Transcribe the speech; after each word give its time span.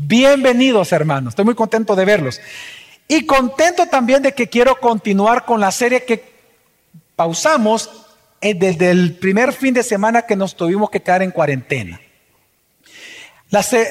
Bienvenidos 0.00 0.92
hermanos, 0.92 1.32
estoy 1.32 1.44
muy 1.44 1.56
contento 1.56 1.96
de 1.96 2.04
verlos. 2.04 2.40
Y 3.08 3.26
contento 3.26 3.86
también 3.86 4.22
de 4.22 4.32
que 4.32 4.46
quiero 4.46 4.78
continuar 4.78 5.44
con 5.44 5.60
la 5.60 5.72
serie 5.72 6.04
que 6.04 6.22
pausamos 7.16 8.06
eh, 8.40 8.54
desde 8.54 8.92
el 8.92 9.16
primer 9.16 9.52
fin 9.52 9.74
de 9.74 9.82
semana 9.82 10.22
que 10.22 10.36
nos 10.36 10.54
tuvimos 10.54 10.88
que 10.90 11.00
quedar 11.02 11.22
en 11.22 11.32
cuarentena. 11.32 12.00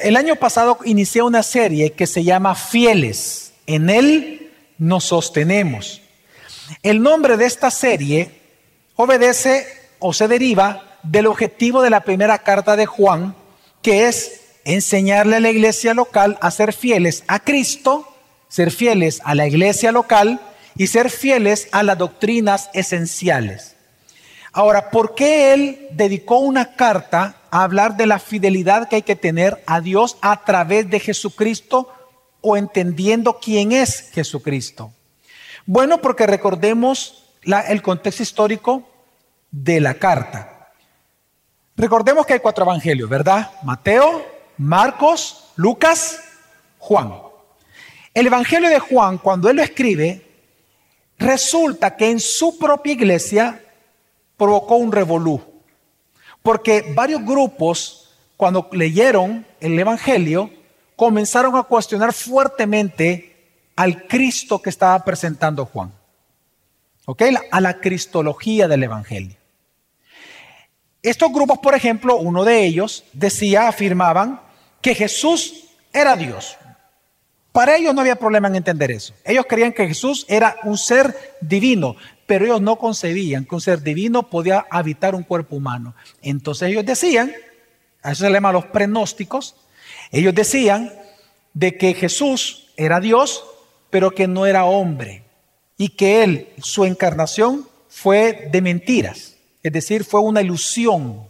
el 0.02 0.16
año 0.16 0.36
pasado 0.36 0.78
inicié 0.86 1.20
una 1.20 1.42
serie 1.42 1.92
que 1.92 2.06
se 2.06 2.24
llama 2.24 2.54
Fieles. 2.54 3.52
En 3.66 3.90
él 3.90 4.50
nos 4.78 5.04
sostenemos. 5.04 6.00
El 6.82 7.02
nombre 7.02 7.36
de 7.36 7.44
esta 7.44 7.70
serie 7.70 8.30
obedece 8.96 9.66
o 9.98 10.14
se 10.14 10.26
deriva 10.26 10.98
del 11.02 11.26
objetivo 11.26 11.82
de 11.82 11.90
la 11.90 12.00
primera 12.00 12.38
carta 12.38 12.76
de 12.76 12.86
Juan, 12.86 13.34
que 13.82 14.08
es 14.08 14.47
enseñarle 14.68 15.36
a 15.36 15.40
la 15.40 15.50
iglesia 15.50 15.94
local 15.94 16.38
a 16.42 16.50
ser 16.50 16.74
fieles 16.74 17.24
a 17.26 17.40
Cristo, 17.40 18.06
ser 18.48 18.70
fieles 18.70 19.22
a 19.24 19.34
la 19.34 19.46
iglesia 19.46 19.92
local 19.92 20.40
y 20.76 20.88
ser 20.88 21.10
fieles 21.10 21.68
a 21.72 21.82
las 21.82 21.96
doctrinas 21.96 22.68
esenciales. 22.74 23.76
Ahora, 24.52 24.90
¿por 24.90 25.14
qué 25.14 25.54
él 25.54 25.88
dedicó 25.92 26.38
una 26.38 26.74
carta 26.74 27.36
a 27.50 27.64
hablar 27.64 27.96
de 27.96 28.06
la 28.06 28.18
fidelidad 28.18 28.88
que 28.88 28.96
hay 28.96 29.02
que 29.02 29.16
tener 29.16 29.62
a 29.66 29.80
Dios 29.80 30.18
a 30.20 30.44
través 30.44 30.90
de 30.90 31.00
Jesucristo 31.00 31.90
o 32.42 32.56
entendiendo 32.56 33.38
quién 33.40 33.72
es 33.72 34.10
Jesucristo? 34.12 34.92
Bueno, 35.64 36.02
porque 36.02 36.26
recordemos 36.26 37.24
el 37.42 37.80
contexto 37.80 38.22
histórico 38.22 38.82
de 39.50 39.80
la 39.80 39.94
carta. 39.94 40.72
Recordemos 41.74 42.26
que 42.26 42.34
hay 42.34 42.40
cuatro 42.40 42.64
evangelios, 42.64 43.08
¿verdad? 43.08 43.50
Mateo, 43.62 44.37
Marcos, 44.58 45.52
Lucas, 45.56 46.20
Juan. 46.78 47.14
El 48.12 48.26
evangelio 48.26 48.68
de 48.68 48.80
Juan, 48.80 49.18
cuando 49.18 49.48
él 49.48 49.56
lo 49.56 49.62
escribe, 49.62 50.26
resulta 51.18 51.96
que 51.96 52.10
en 52.10 52.18
su 52.18 52.58
propia 52.58 52.92
iglesia 52.92 53.64
provocó 54.36 54.76
un 54.76 54.90
revolú. 54.90 55.40
Porque 56.42 56.92
varios 56.94 57.24
grupos, 57.24 58.10
cuando 58.36 58.68
leyeron 58.72 59.46
el 59.60 59.78
evangelio, 59.78 60.50
comenzaron 60.96 61.54
a 61.56 61.62
cuestionar 61.62 62.12
fuertemente 62.12 63.36
al 63.76 64.08
Cristo 64.08 64.60
que 64.60 64.70
estaba 64.70 65.04
presentando 65.04 65.66
Juan. 65.66 65.92
¿Ok? 67.04 67.22
A 67.52 67.60
la 67.60 67.78
cristología 67.80 68.66
del 68.66 68.82
evangelio. 68.82 69.36
Estos 71.00 71.32
grupos, 71.32 71.58
por 71.58 71.74
ejemplo, 71.74 72.16
uno 72.16 72.44
de 72.44 72.64
ellos 72.64 73.04
decía, 73.12 73.68
afirmaban 73.68 74.47
que 74.80 74.94
Jesús 74.94 75.64
era 75.92 76.16
Dios. 76.16 76.56
Para 77.52 77.76
ellos 77.76 77.94
no 77.94 78.02
había 78.02 78.16
problema 78.16 78.48
en 78.48 78.56
entender 78.56 78.90
eso. 78.90 79.14
Ellos 79.24 79.46
creían 79.48 79.72
que 79.72 79.88
Jesús 79.88 80.24
era 80.28 80.56
un 80.64 80.78
ser 80.78 81.36
divino, 81.40 81.96
pero 82.26 82.44
ellos 82.44 82.60
no 82.60 82.76
concebían 82.76 83.44
que 83.44 83.54
un 83.54 83.60
ser 83.60 83.82
divino 83.82 84.28
podía 84.30 84.66
habitar 84.70 85.14
un 85.14 85.22
cuerpo 85.22 85.56
humano. 85.56 85.94
Entonces 86.22 86.68
ellos 86.68 86.84
decían, 86.84 87.32
a 88.02 88.12
eso 88.12 88.24
se 88.24 88.28
le 88.28 88.34
llama 88.34 88.52
los 88.52 88.66
prenósticos, 88.66 89.56
ellos 90.12 90.34
decían 90.34 90.92
de 91.54 91.76
que 91.76 91.94
Jesús 91.94 92.68
era 92.76 93.00
Dios, 93.00 93.44
pero 93.90 94.10
que 94.10 94.28
no 94.28 94.46
era 94.46 94.64
hombre, 94.64 95.24
y 95.76 95.90
que 95.90 96.22
él, 96.22 96.48
su 96.62 96.84
encarnación, 96.84 97.66
fue 97.88 98.48
de 98.52 98.60
mentiras. 98.60 99.36
Es 99.62 99.72
decir, 99.72 100.04
fue 100.04 100.20
una 100.20 100.42
ilusión. 100.42 101.26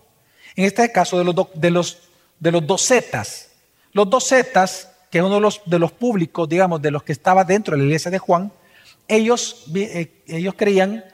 En 0.57 0.65
este 0.65 0.91
caso 0.93 1.19
de 1.19 1.25
los, 1.25 1.35
de 1.55 1.71
los, 1.71 2.08
de 2.41 2.53
los 2.53 2.67
docetas. 2.67 3.51
Los 3.93 4.09
docetas, 4.09 4.91
que 5.11 5.19
es 5.19 5.25
uno 5.25 5.37
de 5.37 5.41
los, 5.41 5.63
de 5.65 5.79
los 5.79 5.93
públicos, 5.93 6.49
digamos, 6.49 6.81
de 6.83 6.91
los 6.91 7.03
que 7.03 7.13
estaba 7.13 7.45
dentro 7.45 7.73
de 7.73 7.79
la 7.79 7.85
iglesia 7.85 8.11
de 8.11 8.19
Juan, 8.19 8.53
ellos, 9.09 9.65
eh, 9.75 10.23
ellos 10.27 10.55
creían 10.57 11.05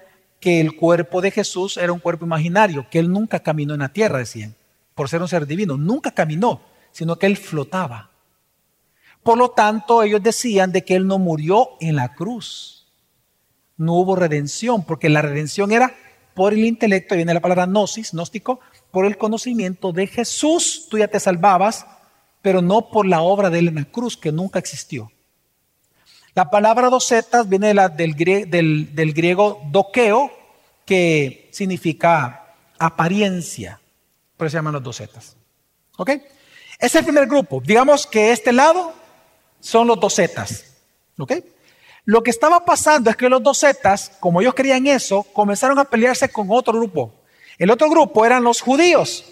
que 0.40 0.60
el 0.60 0.76
cuerpo 0.76 1.20
de 1.20 1.30
Jesús 1.30 1.76
era 1.76 1.92
un 1.92 2.00
cuerpo 2.00 2.26
imaginario, 2.26 2.86
que 2.90 2.98
él 2.98 3.10
nunca 3.10 3.40
caminó 3.40 3.74
en 3.74 3.80
la 3.80 3.88
tierra, 3.92 4.18
decían, 4.18 4.54
por 4.94 5.08
ser 5.08 5.22
un 5.22 5.28
ser 5.28 5.46
divino. 5.46 5.76
Nunca 5.76 6.10
caminó, 6.10 6.60
sino 6.92 7.16
que 7.16 7.26
él 7.26 7.36
flotaba. 7.36 8.10
Por 9.22 9.38
lo 9.38 9.50
tanto, 9.50 10.02
ellos 10.02 10.22
decían 10.22 10.70
de 10.70 10.84
que 10.84 10.96
él 10.96 11.06
no 11.06 11.18
murió 11.18 11.70
en 11.80 11.96
la 11.96 12.14
cruz. 12.14 12.86
No 13.76 13.94
hubo 13.94 14.16
redención, 14.16 14.84
porque 14.84 15.08
la 15.08 15.22
redención 15.22 15.72
era 15.72 15.94
por 16.34 16.52
el 16.52 16.64
intelecto, 16.64 17.14
viene 17.14 17.32
la 17.32 17.40
palabra 17.40 17.66
gnosis, 17.66 18.12
gnóstico, 18.12 18.60
por 18.94 19.04
el 19.06 19.18
conocimiento 19.18 19.92
de 19.92 20.06
Jesús, 20.06 20.86
tú 20.88 20.98
ya 20.98 21.08
te 21.08 21.18
salvabas, 21.18 21.84
pero 22.40 22.62
no 22.62 22.90
por 22.90 23.06
la 23.06 23.22
obra 23.22 23.50
de 23.50 23.58
él 23.58 23.68
en 23.68 23.74
la 23.74 23.84
cruz, 23.84 24.16
que 24.16 24.30
nunca 24.30 24.60
existió. 24.60 25.10
La 26.34 26.48
palabra 26.48 26.88
docetas 26.88 27.48
viene 27.48 27.74
del, 27.74 28.14
del, 28.94 29.12
griego 29.12 29.60
doqueo, 29.66 30.30
que 30.86 31.50
significa 31.52 32.54
apariencia. 32.78 33.80
Por 34.36 34.46
eso 34.46 34.52
se 34.52 34.58
llaman 34.58 34.74
los 34.74 34.82
docetas. 34.84 35.36
¿Ok? 35.96 36.10
Es 36.78 36.94
el 36.94 37.04
primer 37.04 37.26
grupo. 37.26 37.60
Digamos 37.64 38.06
que 38.06 38.30
este 38.30 38.52
lado 38.52 38.92
son 39.58 39.88
los 39.88 39.98
docetas. 39.98 40.66
¿Ok? 41.18 41.32
Lo 42.04 42.22
que 42.22 42.30
estaba 42.30 42.64
pasando 42.64 43.10
es 43.10 43.16
que 43.16 43.28
los 43.28 43.42
docetas, 43.42 44.12
como 44.20 44.40
ellos 44.40 44.54
querían 44.54 44.86
eso, 44.86 45.24
comenzaron 45.32 45.80
a 45.80 45.84
pelearse 45.84 46.28
con 46.28 46.46
otro 46.50 46.74
grupo. 46.74 47.23
El 47.58 47.70
otro 47.70 47.88
grupo 47.88 48.24
eran 48.24 48.42
los 48.42 48.60
judíos. 48.60 49.24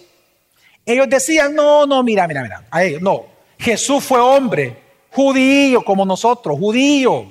Ellos 0.85 1.09
decían, 1.09 1.55
no, 1.55 1.87
no, 1.87 2.03
mira, 2.03 2.27
mira, 2.27 2.43
mira. 2.43 2.67
A 2.71 2.85
ellos, 2.85 3.03
no. 3.03 3.27
Jesús 3.59 4.03
fue 4.03 4.21
hombre, 4.21 4.83
judío 5.11 5.85
como 5.85 6.05
nosotros, 6.05 6.59
judío. 6.59 7.27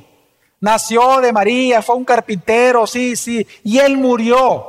Nació 0.60 1.20
de 1.20 1.34
María, 1.34 1.82
fue 1.82 1.96
un 1.96 2.06
carpintero, 2.06 2.86
sí, 2.88 3.16
sí. 3.16 3.46
Y 3.64 3.80
él 3.80 3.98
murió. 3.98 4.68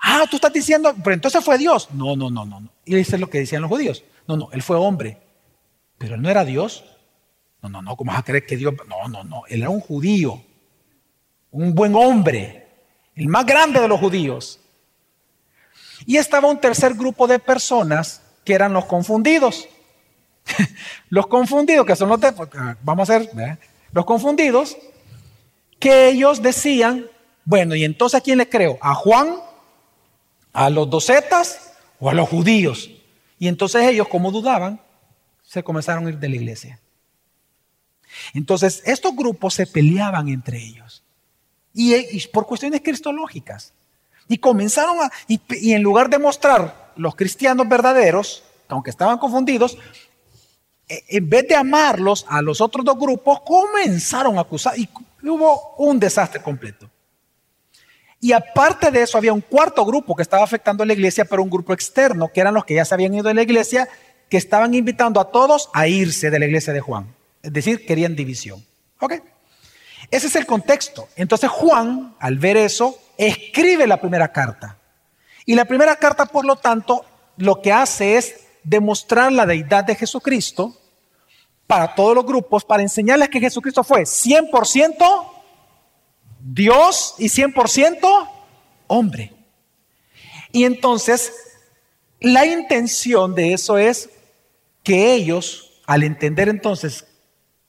Ah, 0.00 0.24
tú 0.30 0.36
estás 0.36 0.52
diciendo, 0.52 0.94
pero 1.02 1.14
entonces 1.14 1.44
fue 1.44 1.58
Dios. 1.58 1.88
No, 1.92 2.14
no, 2.14 2.30
no, 2.30 2.44
no. 2.44 2.62
Y 2.84 2.96
eso 2.96 3.16
es 3.16 3.20
lo 3.20 3.28
que 3.28 3.38
decían 3.38 3.62
los 3.62 3.70
judíos. 3.70 4.04
No, 4.26 4.36
no, 4.36 4.50
él 4.52 4.62
fue 4.62 4.76
hombre. 4.76 5.18
Pero 5.96 6.14
él 6.14 6.22
no 6.22 6.30
era 6.30 6.44
Dios. 6.44 6.84
No, 7.62 7.68
no, 7.68 7.82
no, 7.82 7.96
¿cómo 7.96 8.12
vas 8.12 8.20
a 8.20 8.24
creer 8.24 8.46
que 8.46 8.56
Dios? 8.56 8.74
No, 8.86 9.08
no, 9.08 9.24
no, 9.24 9.42
él 9.48 9.62
era 9.62 9.70
un 9.70 9.80
judío, 9.80 10.40
un 11.50 11.74
buen 11.74 11.94
hombre, 11.96 12.68
el 13.16 13.26
más 13.26 13.44
grande 13.44 13.80
de 13.80 13.88
los 13.88 13.98
judíos. 13.98 14.60
Y 16.06 16.16
estaba 16.16 16.48
un 16.48 16.60
tercer 16.60 16.94
grupo 16.94 17.26
de 17.26 17.38
personas 17.38 18.22
que 18.44 18.54
eran 18.54 18.72
los 18.72 18.86
confundidos. 18.86 19.68
los 21.10 21.26
confundidos, 21.26 21.86
que 21.86 21.96
son 21.96 22.08
los 22.08 22.20
de, 22.20 22.32
vamos 22.82 23.10
a 23.10 23.16
hacer, 23.16 23.58
los 23.92 24.04
confundidos, 24.04 24.76
que 25.78 26.08
ellos 26.08 26.42
decían, 26.42 27.06
bueno, 27.44 27.74
y 27.74 27.84
entonces 27.84 28.18
¿a 28.18 28.22
quién 28.22 28.38
le 28.38 28.48
creo? 28.48 28.78
¿A 28.80 28.94
Juan? 28.94 29.36
¿A 30.52 30.70
los 30.70 30.88
docetas? 30.88 31.72
¿O 32.00 32.10
a 32.10 32.14
los 32.14 32.28
judíos? 32.28 32.90
Y 33.38 33.48
entonces 33.48 33.82
ellos, 33.84 34.08
como 34.08 34.30
dudaban, 34.30 34.80
se 35.42 35.62
comenzaron 35.62 36.06
a 36.06 36.10
ir 36.10 36.18
de 36.18 36.28
la 36.28 36.36
iglesia. 36.36 36.80
Entonces, 38.34 38.82
estos 38.84 39.14
grupos 39.14 39.54
se 39.54 39.66
peleaban 39.66 40.28
entre 40.28 40.58
ellos. 40.58 41.02
Y, 41.74 42.26
por 42.28 42.46
cuestiones 42.46 42.80
cristológicas. 42.82 43.72
Y 44.28 44.38
comenzaron 44.38 45.00
a, 45.00 45.10
y, 45.26 45.72
en 45.72 45.82
lugar 45.82 46.10
de 46.10 46.18
mostrar 46.18 46.92
los 46.96 47.16
cristianos 47.16 47.68
verdaderos, 47.68 48.42
aunque 48.68 48.90
estaban 48.90 49.18
confundidos, 49.18 49.78
e, 50.88 51.04
en 51.08 51.28
vez 51.28 51.48
de 51.48 51.54
amarlos 51.54 52.26
a 52.28 52.42
los 52.42 52.60
otros 52.60 52.84
dos 52.84 52.98
grupos, 52.98 53.40
comenzaron 53.40 54.38
a 54.38 54.42
acusar 54.42 54.78
y 54.78 54.88
hubo 55.22 55.74
un 55.78 55.98
desastre 55.98 56.42
completo. 56.42 56.90
Y 58.20 58.32
aparte 58.32 58.90
de 58.90 59.02
eso, 59.02 59.16
había 59.16 59.32
un 59.32 59.40
cuarto 59.40 59.84
grupo 59.84 60.16
que 60.16 60.22
estaba 60.22 60.42
afectando 60.42 60.82
a 60.82 60.86
la 60.86 60.92
iglesia, 60.92 61.24
pero 61.24 61.42
un 61.42 61.50
grupo 61.50 61.72
externo, 61.72 62.28
que 62.28 62.40
eran 62.40 62.54
los 62.54 62.64
que 62.64 62.74
ya 62.74 62.84
se 62.84 62.94
habían 62.94 63.14
ido 63.14 63.24
de 63.24 63.34
la 63.34 63.42
iglesia, 63.42 63.88
que 64.28 64.36
estaban 64.36 64.74
invitando 64.74 65.20
a 65.20 65.30
todos 65.30 65.70
a 65.72 65.86
irse 65.86 66.30
de 66.30 66.38
la 66.38 66.46
iglesia 66.46 66.72
de 66.72 66.80
Juan. 66.80 67.14
Es 67.42 67.52
decir, 67.52 67.86
querían 67.86 68.16
división. 68.16 68.64
¿Ok? 69.00 69.14
Ese 70.10 70.26
es 70.26 70.36
el 70.36 70.46
contexto. 70.46 71.08
Entonces 71.16 71.48
Juan, 71.48 72.16
al 72.18 72.38
ver 72.38 72.56
eso, 72.56 72.98
escribe 73.18 73.86
la 73.86 74.00
primera 74.00 74.32
carta. 74.32 74.78
Y 75.44 75.54
la 75.54 75.66
primera 75.66 75.96
carta, 75.96 76.24
por 76.24 76.46
lo 76.46 76.56
tanto, 76.56 77.04
lo 77.36 77.60
que 77.60 77.72
hace 77.72 78.16
es 78.16 78.46
demostrar 78.62 79.32
la 79.32 79.44
deidad 79.44 79.84
de 79.84 79.94
Jesucristo 79.94 80.74
para 81.66 81.94
todos 81.94 82.14
los 82.14 82.24
grupos, 82.24 82.64
para 82.64 82.82
enseñarles 82.82 83.28
que 83.28 83.40
Jesucristo 83.40 83.84
fue 83.84 84.02
100% 84.02 85.32
Dios 86.40 87.14
y 87.18 87.26
100% 87.26 88.30
hombre. 88.86 89.32
Y 90.52 90.64
entonces, 90.64 91.32
la 92.20 92.46
intención 92.46 93.34
de 93.34 93.52
eso 93.52 93.78
es 93.78 94.10
que 94.82 95.12
ellos, 95.14 95.82
al 95.86 96.04
entender 96.04 96.48
entonces 96.48 97.06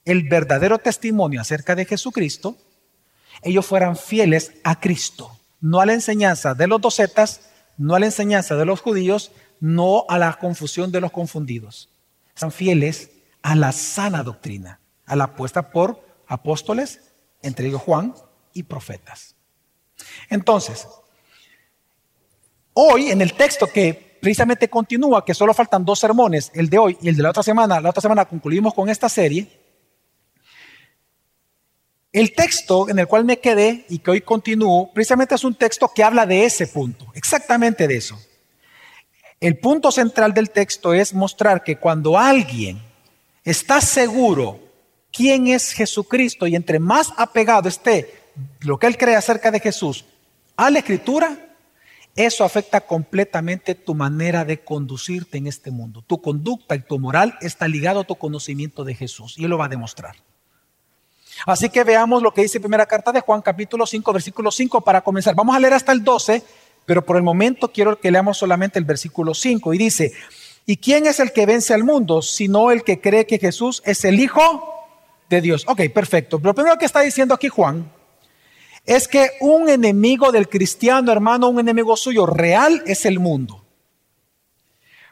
el 0.06 0.28
verdadero 0.28 0.80
testimonio 0.80 1.42
acerca 1.42 1.76
de 1.76 1.86
Jesucristo, 1.86 2.58
ellos 3.42 3.66
fueran 3.66 3.96
fieles 3.96 4.54
a 4.64 4.80
Cristo, 4.80 5.39
no 5.62 5.80
a 5.82 5.86
la 5.86 5.94
enseñanza 5.94 6.54
de 6.54 6.68
los 6.68 6.82
docetas, 6.82 7.50
no 7.78 7.96
a 7.96 8.00
la 8.00 8.08
enseñanza 8.08 8.56
de 8.56 8.66
los 8.66 8.82
judíos, 8.82 9.32
no 9.60 10.06
a 10.08 10.18
la 10.18 10.34
confusión 10.34 10.92
de 10.92 11.02
los 11.02 11.12
confundidos. 11.12 11.90
Son 12.36 12.52
fieles 12.52 13.12
A 13.42 13.56
la 13.56 13.72
sana 13.72 14.22
doctrina, 14.22 14.82
a 15.06 15.16
la 15.16 15.36
puesta 15.36 15.72
por 15.72 16.04
apóstoles, 16.28 17.00
entre 17.42 17.68
ellos 17.68 17.82
Juan, 17.82 18.14
y 18.54 18.64
profetas. 18.64 19.36
Entonces, 20.30 20.88
hoy 22.74 23.12
en 23.12 23.22
el 23.22 23.34
texto 23.34 23.68
que 23.68 24.18
precisamente 24.22 24.70
continúa, 24.70 25.24
que 25.24 25.34
solo 25.34 25.54
faltan 25.54 25.86
dos 25.86 26.00
sermones, 26.00 26.52
el 26.54 26.70
de 26.70 26.78
hoy 26.78 26.98
y 27.02 27.10
el 27.10 27.16
de 27.16 27.24
la 27.24 27.30
otra 27.30 27.44
semana, 27.44 27.80
la 27.80 27.90
otra 27.90 28.02
semana 28.02 28.26
concluimos 28.26 28.74
con 28.74 28.90
esta 28.90 29.08
serie, 29.08 29.59
el 32.20 32.34
texto 32.34 32.90
en 32.90 33.00
el 33.00 33.08
cual 33.08 33.24
me 33.24 33.40
quedé 33.40 33.86
y 33.88 34.00
que 34.00 34.12
hoy 34.12 34.20
continúo, 34.20 34.92
precisamente 34.92 35.36
es 35.36 35.44
un 35.46 35.56
texto 35.56 35.90
que 35.96 36.04
habla 36.04 36.26
de 36.26 36.44
ese 36.44 36.68
punto, 36.68 37.08
exactamente 37.16 37.88
de 37.88 37.96
eso. 37.96 38.20
El 39.40 39.58
punto 39.58 39.90
central 39.90 40.34
del 40.34 40.50
texto 40.50 40.94
es 40.94 41.14
mostrar 41.14 41.64
que 41.64 41.78
cuando 41.78 42.20
alguien 42.20 42.82
está 43.46 43.80
seguro 43.80 44.60
quién 45.14 45.48
es 45.48 45.72
Jesucristo 45.72 46.46
y 46.46 46.58
entre 46.58 46.78
más 46.80 47.14
apegado 47.16 47.70
esté 47.70 48.14
lo 48.60 48.78
que 48.78 48.88
él 48.88 48.98
cree 48.98 49.16
acerca 49.16 49.50
de 49.50 49.62
Jesús 49.62 50.04
a 50.58 50.70
la 50.70 50.80
escritura, 50.80 51.56
eso 52.18 52.44
afecta 52.44 52.82
completamente 52.82 53.76
tu 53.76 53.96
manera 53.96 54.44
de 54.44 54.60
conducirte 54.60 55.38
en 55.38 55.48
este 55.48 55.72
mundo. 55.72 56.04
Tu 56.06 56.22
conducta 56.22 56.76
y 56.76 56.82
tu 56.82 57.00
moral 57.00 57.38
está 57.40 57.70
ligado 57.70 58.02
a 58.02 58.04
tu 58.04 58.16
conocimiento 58.16 58.84
de 58.84 58.94
Jesús 58.94 59.36
y 59.38 59.46
él 59.46 59.52
lo 59.52 59.58
va 59.58 59.68
a 59.68 59.70
demostrar. 59.70 60.18
Así 61.46 61.70
que 61.70 61.84
veamos 61.84 62.22
lo 62.22 62.34
que 62.34 62.42
dice 62.42 62.60
primera 62.60 62.86
carta 62.86 63.12
de 63.12 63.22
Juan 63.22 63.42
capítulo 63.42 63.86
5 63.86 64.14
versículo 64.14 64.52
5 64.52 64.82
para 64.82 65.02
comenzar. 65.02 65.36
Vamos 65.36 65.56
a 65.56 65.60
leer 65.60 65.74
hasta 65.74 65.92
el 65.92 66.04
12, 66.04 66.44
pero 66.86 67.06
por 67.06 67.18
el 67.18 67.24
momento 67.24 67.72
quiero 67.72 68.00
que 68.00 68.12
leamos 68.12 68.38
solamente 68.38 68.80
el 68.80 68.86
versículo 68.86 69.34
5 69.34 69.74
y 69.74 69.78
dice, 69.78 70.14
¿y 70.66 70.78
quién 70.78 71.08
es 71.08 71.20
el 71.20 71.32
que 71.32 71.46
vence 71.46 71.74
al 71.74 71.84
mundo 71.84 72.22
sino 72.22 72.72
el 72.72 72.84
que 72.84 73.00
cree 73.00 73.26
que 73.26 73.40
Jesús 73.40 73.82
es 73.86 74.04
el 74.06 74.20
Hijo 74.20 74.88
de 75.30 75.42
Dios? 75.42 75.66
Ok, 75.68 75.82
perfecto. 75.94 76.40
Lo 76.44 76.54
primero 76.54 76.78
que 76.78 76.86
está 76.86 77.02
diciendo 77.02 77.34
aquí 77.34 77.48
Juan 77.48 77.92
es 78.86 79.08
que 79.08 79.32
un 79.40 79.70
enemigo 79.70 80.32
del 80.32 80.50
cristiano, 80.50 81.12
hermano, 81.12 81.50
un 81.50 81.60
enemigo 81.60 81.96
suyo 81.96 82.26
real 82.26 82.82
es 82.86 83.06
el 83.06 83.20
mundo. 83.20 83.64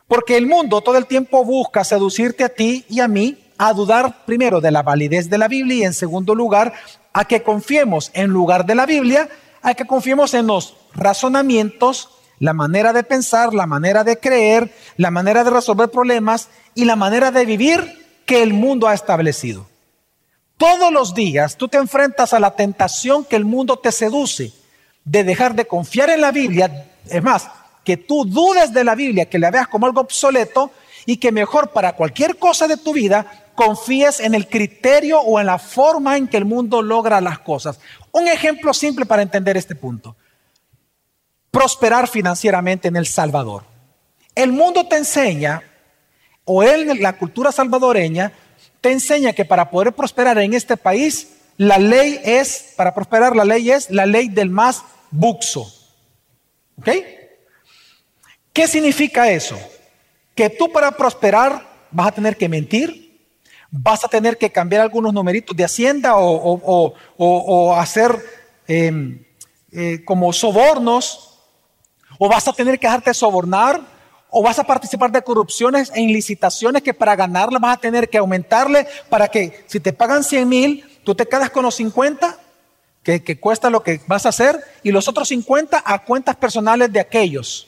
Porque 0.08 0.38
el 0.38 0.48
mundo 0.48 0.82
todo 0.82 0.98
el 0.98 1.06
tiempo 1.06 1.44
busca 1.44 1.84
seducirte 1.84 2.44
a 2.44 2.50
ti 2.50 2.86
y 2.90 3.02
a 3.02 3.08
mí 3.08 3.38
a 3.58 3.74
dudar 3.74 4.26
primero 4.26 4.62
de 4.62 4.72
la 4.72 4.84
validez 4.84 5.30
de 5.30 5.38
la 5.38 5.48
Biblia 5.48 5.78
y 5.78 5.84
en 5.84 5.94
segundo 5.94 6.36
lugar 6.36 6.74
a 7.14 7.26
que 7.26 7.44
confiemos 7.44 8.12
en 8.14 8.30
lugar 8.30 8.66
de 8.66 8.76
la 8.76 8.86
Biblia, 8.86 9.30
a 9.62 9.74
que 9.74 9.86
confiemos 9.86 10.34
en 10.34 10.48
los 10.48 10.76
razonamientos, 10.94 12.10
la 12.40 12.54
manera 12.54 12.94
de 12.94 13.04
pensar, 13.04 13.54
la 13.54 13.66
manera 13.66 14.04
de 14.04 14.20
creer, 14.20 14.72
la 14.98 15.12
manera 15.12 15.44
de 15.44 15.50
resolver 15.50 15.90
problemas 15.90 16.50
y 16.76 16.86
la 16.86 16.96
manera 16.96 17.32
de 17.32 17.46
vivir 17.46 18.06
que 18.26 18.44
el 18.44 18.54
mundo 18.54 18.88
ha 18.88 18.94
establecido. 18.94 19.68
Todos 20.58 20.92
los 20.92 21.14
días 21.14 21.56
tú 21.58 21.68
te 21.68 21.78
enfrentas 21.78 22.34
a 22.34 22.40
la 22.40 22.56
tentación 22.56 23.26
que 23.26 23.36
el 23.36 23.46
mundo 23.46 23.78
te 23.78 23.92
seduce 23.92 24.52
de 25.04 25.24
dejar 25.24 25.56
de 25.56 25.66
confiar 25.66 26.10
en 26.10 26.22
la 26.22 26.32
Biblia. 26.32 26.92
Es 27.10 27.24
más, 27.24 27.48
que 27.84 27.96
tú 27.96 28.26
dudes 28.26 28.74
de 28.74 28.84
la 28.84 28.96
Biblia, 28.96 29.30
que 29.30 29.40
la 29.40 29.50
veas 29.50 29.68
como 29.68 29.86
algo 29.86 30.02
obsoleto 30.02 30.72
y 31.06 31.18
que 31.18 31.32
mejor 31.32 31.70
para 31.70 31.94
cualquier 31.94 32.38
cosa 32.38 32.68
de 32.68 32.76
tu 32.76 32.92
vida 32.92 33.47
confíes 33.58 34.20
en 34.20 34.36
el 34.36 34.48
criterio 34.48 35.20
o 35.20 35.40
en 35.40 35.48
la 35.48 35.58
forma 35.58 36.16
en 36.16 36.28
que 36.28 36.38
el 36.38 36.46
mundo 36.46 36.84
logra 36.84 37.20
las 37.20 37.40
cosas. 37.40 37.80
Un 38.12 38.28
ejemplo 38.28 38.72
simple 38.72 39.08
para 39.08 39.24
entender 39.24 39.58
este 39.58 39.74
punto. 39.74 40.16
Prosperar 41.50 42.08
financieramente 42.08 42.88
en 42.88 42.96
El 42.96 43.08
Salvador. 43.08 43.64
El 44.36 44.52
mundo 44.52 44.88
te 44.88 44.98
enseña, 44.98 45.64
o 46.46 46.62
en 46.62 47.02
la 47.02 47.18
cultura 47.18 47.52
salvadoreña, 47.52 48.32
te 48.80 48.92
enseña 48.92 49.34
que 49.34 49.44
para 49.44 49.72
poder 49.72 49.92
prosperar 49.92 50.38
en 50.38 50.54
este 50.54 50.78
país, 50.78 51.30
la 51.58 51.80
ley 51.80 52.22
es, 52.24 52.74
para 52.78 52.94
prosperar 52.94 53.36
la 53.36 53.44
ley 53.44 53.72
es 53.72 53.90
la 53.90 54.06
ley 54.06 54.30
del 54.30 54.52
más 54.52 54.84
buxo. 55.10 55.64
¿Ok? 56.78 56.90
¿Qué 58.54 58.68
significa 58.68 59.32
eso? 59.32 59.58
Que 60.36 60.52
tú 60.52 60.72
para 60.72 60.92
prosperar 60.92 61.68
vas 61.90 62.10
a 62.10 62.12
tener 62.12 62.38
que 62.38 62.50
mentir, 62.50 63.07
vas 63.72 64.04
a 64.04 64.08
tener 64.08 64.38
que 64.38 64.52
cambiar 64.52 64.82
algunos 64.82 65.14
numeritos 65.14 65.56
de 65.56 65.64
hacienda 65.64 66.14
o, 66.18 67.76
hacer 67.76 68.12
em, 68.68 69.24
eh, 69.72 70.04
como 70.06 70.32
sobornos, 70.34 71.40
o 72.18 72.30
vas 72.30 72.48
a 72.48 72.54
tener 72.54 72.80
que 72.80 72.88
dejarte 72.88 73.14
sobornar, 73.14 73.82
o 74.30 74.42
vas 74.42 74.60
a 74.60 74.64
participar 74.64 75.12
de 75.12 75.22
corrupciones 75.22 75.92
en 75.96 76.08
licitaciones 76.08 76.84
que 76.84 76.94
para 76.94 77.16
ganarla 77.16 77.60
vas 77.60 77.78
a 77.78 77.82
tener 77.82 78.10
que 78.10 78.18
aumentarle 78.18 78.88
para 79.10 79.28
que 79.28 79.64
si 79.68 79.80
te 79.80 79.94
pagan 79.94 80.24
100 80.24 80.50
mil, 80.50 81.00
tú 81.04 81.16
te 81.16 81.26
quedas 81.26 81.50
con 81.50 81.64
los 81.64 81.76
50 81.76 82.38
que, 83.04 83.24
que, 83.24 83.40
cuesta 83.40 83.70
lo 83.70 83.84
que 83.84 84.02
vas 84.06 84.26
a 84.26 84.30
hacer 84.30 84.62
y 84.84 84.92
los 84.92 85.08
otros 85.08 85.30
50 85.30 85.82
a 85.86 86.04
cuentas 86.04 86.36
personales 86.36 86.92
de 86.92 87.00
aquellos 87.00 87.68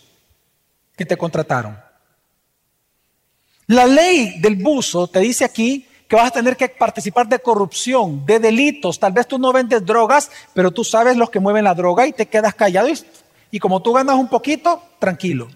que 0.97 1.05
te 1.05 1.15
contrataron. 1.15 1.79
La 3.67 3.85
ley 3.85 4.39
del 4.39 4.55
buzo 4.55 5.07
te 5.07 5.19
dice 5.19 5.45
aquí 5.45 5.87
que 6.09 6.15
vas 6.15 6.29
a 6.29 6.31
tener 6.31 6.57
que 6.57 6.67
participar 6.67 7.27
de 7.27 7.37
corrupción, 7.37 8.25
de 8.25 8.39
delitos. 8.39 8.99
Tal 8.99 9.13
vez 9.13 9.27
tú 9.27 9.37
no 9.37 9.53
vendes 9.53 9.85
drogas, 9.85 10.31
pero 10.55 10.71
tú 10.71 10.83
sabes 10.83 11.15
los 11.15 11.29
que 11.29 11.39
mueven 11.39 11.63
la 11.63 11.75
droga 11.75 12.07
y 12.07 12.13
te 12.13 12.25
quedas 12.25 12.55
callado 12.55 12.89
y, 13.51 13.59
como 13.59 13.83
tú 13.83 13.93
ganas 13.93 14.15
un 14.15 14.27
poquito, 14.27 14.81
tranquilo. 14.97 15.47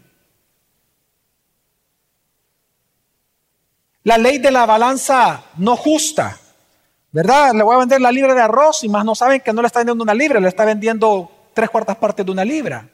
La 4.03 4.19
ley 4.19 4.37
de 4.37 4.51
la 4.51 4.67
balanza 4.67 5.43
no 5.57 5.75
justa, 5.75 6.37
¿verdad? 7.11 7.53
Le 7.55 7.63
voy 7.63 7.75
a 7.75 7.79
vender 7.79 7.99
la 7.99 8.11
libra 8.11 8.35
de 8.35 8.41
arroz 8.41 8.83
y 8.83 8.89
más 8.89 9.03
no 9.03 9.15
saben 9.15 9.41
que 9.41 9.53
no 9.53 9.61
le 9.63 9.67
está 9.67 9.79
vendiendo 9.79 10.03
una 10.03 10.13
libra, 10.13 10.39
le 10.39 10.49
está 10.49 10.65
vendiendo 10.65 11.31
tres 11.55 11.71
cuartas 11.71 11.97
partes 11.97 12.23
de 12.23 12.31
una 12.31 12.45
libra. 12.45 12.87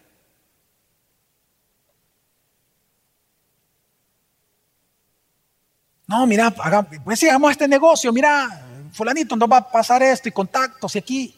No, 6.09 6.25
mira, 6.25 6.51
pues 7.03 7.19
sí, 7.19 7.29
hagamos 7.29 7.51
este 7.51 7.67
negocio, 7.67 8.11
mira, 8.11 8.65
fulanito, 8.91 9.35
nos 9.35 9.47
va 9.47 9.57
a 9.57 9.71
pasar 9.71 10.01
esto 10.01 10.27
y 10.27 10.31
contactos 10.31 10.95
y 10.95 10.97
aquí. 10.97 11.35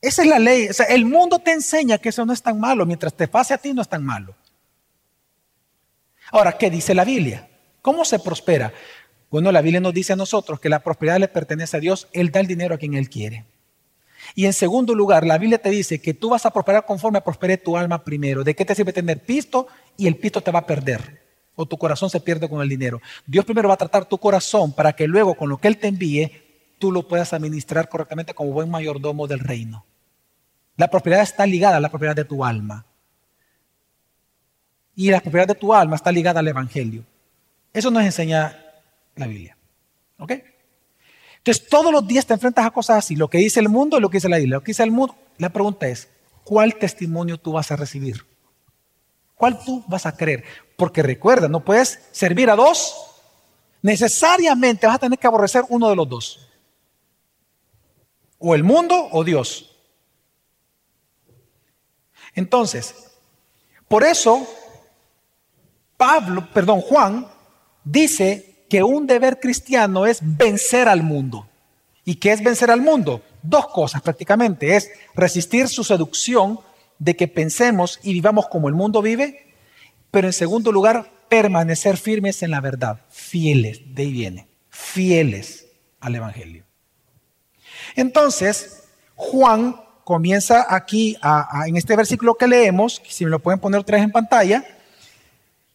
Esa 0.00 0.22
es 0.22 0.28
la 0.28 0.38
ley. 0.38 0.68
O 0.68 0.72
sea, 0.72 0.86
el 0.86 1.04
mundo 1.04 1.38
te 1.38 1.52
enseña 1.52 1.98
que 1.98 2.08
eso 2.08 2.24
no 2.24 2.32
es 2.32 2.40
tan 2.40 2.58
malo, 2.58 2.86
mientras 2.86 3.12
te 3.12 3.28
pase 3.28 3.52
a 3.52 3.58
ti 3.58 3.74
no 3.74 3.82
es 3.82 3.88
tan 3.90 4.02
malo. 4.02 4.34
Ahora, 6.30 6.56
¿qué 6.56 6.70
dice 6.70 6.94
la 6.94 7.04
Biblia? 7.04 7.46
¿Cómo 7.82 8.06
se 8.06 8.18
prospera? 8.18 8.72
Bueno, 9.30 9.52
la 9.52 9.60
Biblia 9.60 9.80
nos 9.80 9.92
dice 9.92 10.14
a 10.14 10.16
nosotros 10.16 10.60
que 10.60 10.70
la 10.70 10.78
prosperidad 10.78 11.18
le 11.18 11.28
pertenece 11.28 11.76
a 11.76 11.80
Dios, 11.80 12.08
Él 12.14 12.30
da 12.30 12.40
el 12.40 12.46
dinero 12.46 12.74
a 12.74 12.78
quien 12.78 12.94
Él 12.94 13.10
quiere. 13.10 13.44
Y 14.34 14.46
en 14.46 14.54
segundo 14.54 14.94
lugar, 14.94 15.26
la 15.26 15.36
Biblia 15.36 15.58
te 15.58 15.68
dice 15.68 16.00
que 16.00 16.14
tú 16.14 16.30
vas 16.30 16.46
a 16.46 16.52
prosperar 16.52 16.86
conforme 16.86 17.20
prospere 17.20 17.58
tu 17.58 17.76
alma 17.76 18.02
primero. 18.02 18.44
¿De 18.44 18.56
qué 18.56 18.64
te 18.64 18.74
sirve 18.74 18.94
tener 18.94 19.20
pisto 19.20 19.66
y 19.98 20.06
el 20.06 20.16
pisto 20.16 20.40
te 20.40 20.50
va 20.50 20.60
a 20.60 20.66
perder? 20.66 21.25
O 21.56 21.66
tu 21.66 21.76
corazón 21.76 22.10
se 22.10 22.20
pierde 22.20 22.48
con 22.48 22.62
el 22.62 22.68
dinero. 22.68 23.00
Dios 23.26 23.44
primero 23.44 23.68
va 23.68 23.74
a 23.74 23.78
tratar 23.78 24.04
tu 24.04 24.18
corazón 24.18 24.72
para 24.72 24.92
que 24.92 25.08
luego 25.08 25.34
con 25.34 25.48
lo 25.48 25.58
que 25.58 25.68
Él 25.68 25.78
te 25.78 25.88
envíe, 25.88 26.30
tú 26.78 26.92
lo 26.92 27.08
puedas 27.08 27.32
administrar 27.32 27.88
correctamente 27.88 28.34
como 28.34 28.52
buen 28.52 28.70
mayordomo 28.70 29.26
del 29.26 29.40
reino. 29.40 29.84
La 30.76 30.88
prosperidad 30.88 31.22
está 31.22 31.46
ligada 31.46 31.78
a 31.78 31.80
la 31.80 31.88
propiedad 31.88 32.14
de 32.14 32.24
tu 32.24 32.44
alma. 32.44 32.84
Y 34.94 35.10
la 35.10 35.20
propiedad 35.20 35.48
de 35.48 35.54
tu 35.54 35.74
alma 35.74 35.96
está 35.96 36.12
ligada 36.12 36.40
al 36.40 36.48
Evangelio. 36.48 37.04
Eso 37.72 37.90
nos 37.90 38.04
enseña 38.04 38.56
la 39.14 39.26
Biblia. 39.26 39.56
¿Ok? 40.18 40.32
Entonces, 41.38 41.68
todos 41.68 41.92
los 41.92 42.06
días 42.06 42.26
te 42.26 42.34
enfrentas 42.34 42.66
a 42.66 42.70
cosas 42.70 42.98
así, 42.98 43.14
lo 43.14 43.28
que 43.28 43.38
dice 43.38 43.60
el 43.60 43.68
mundo 43.68 43.98
y 43.98 44.00
lo 44.00 44.10
que 44.10 44.16
dice 44.16 44.28
la 44.28 44.38
Biblia. 44.38 44.56
Lo 44.56 44.62
que 44.62 44.70
dice 44.70 44.82
el 44.82 44.90
mundo, 44.90 45.14
la 45.38 45.50
pregunta 45.50 45.86
es, 45.86 46.08
¿cuál 46.44 46.74
testimonio 46.76 47.38
tú 47.38 47.52
vas 47.52 47.70
a 47.70 47.76
recibir? 47.76 48.26
¿Cuál 49.36 49.62
tú 49.64 49.84
vas 49.86 50.06
a 50.06 50.16
creer? 50.16 50.44
Porque 50.76 51.02
recuerda, 51.02 51.48
no 51.48 51.64
puedes 51.64 52.00
servir 52.12 52.50
a 52.50 52.56
dos. 52.56 52.94
Necesariamente 53.82 54.86
vas 54.86 54.96
a 54.96 55.00
tener 55.00 55.18
que 55.18 55.26
aborrecer 55.26 55.64
uno 55.68 55.88
de 55.88 55.96
los 55.96 56.08
dos. 56.08 56.48
O 58.38 58.54
el 58.54 58.62
mundo 58.62 59.08
o 59.12 59.24
Dios. 59.24 59.70
Entonces, 62.34 62.94
por 63.88 64.04
eso, 64.04 64.46
Pablo, 65.96 66.48
perdón, 66.52 66.80
Juan, 66.82 67.26
dice 67.82 68.66
que 68.68 68.82
un 68.82 69.06
deber 69.06 69.40
cristiano 69.40 70.06
es 70.06 70.18
vencer 70.22 70.88
al 70.88 71.02
mundo. 71.02 71.48
¿Y 72.04 72.16
qué 72.16 72.32
es 72.32 72.42
vencer 72.42 72.70
al 72.70 72.80
mundo? 72.80 73.22
Dos 73.42 73.68
cosas 73.68 74.02
prácticamente. 74.02 74.76
Es 74.76 74.90
resistir 75.14 75.68
su 75.68 75.82
seducción 75.82 76.60
de 76.98 77.16
que 77.16 77.28
pensemos 77.28 77.98
y 78.02 78.12
vivamos 78.12 78.48
como 78.48 78.68
el 78.68 78.74
mundo 78.74 79.02
vive, 79.02 79.45
pero 80.16 80.28
en 80.28 80.32
segundo 80.32 80.72
lugar, 80.72 81.12
permanecer 81.28 81.98
firmes 81.98 82.42
en 82.42 82.50
la 82.50 82.62
verdad, 82.62 83.02
fieles, 83.10 83.82
de 83.94 84.04
ahí 84.04 84.12
viene, 84.12 84.48
fieles 84.70 85.66
al 86.00 86.14
Evangelio. 86.14 86.64
Entonces, 87.94 88.84
Juan 89.14 89.76
comienza 90.04 90.74
aquí 90.74 91.18
en 91.66 91.76
este 91.76 91.94
versículo 91.94 92.34
que 92.34 92.46
leemos, 92.46 93.02
si 93.06 93.26
me 93.26 93.30
lo 93.30 93.40
pueden 93.40 93.60
poner 93.60 93.78
otra 93.78 93.98
en 93.98 94.10
pantalla, 94.10 94.64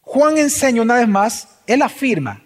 Juan 0.02 0.40
enseña 0.40 0.82
una 0.82 0.96
vez 0.96 1.08
más, 1.08 1.48
él 1.68 1.84
afirma 1.84 2.42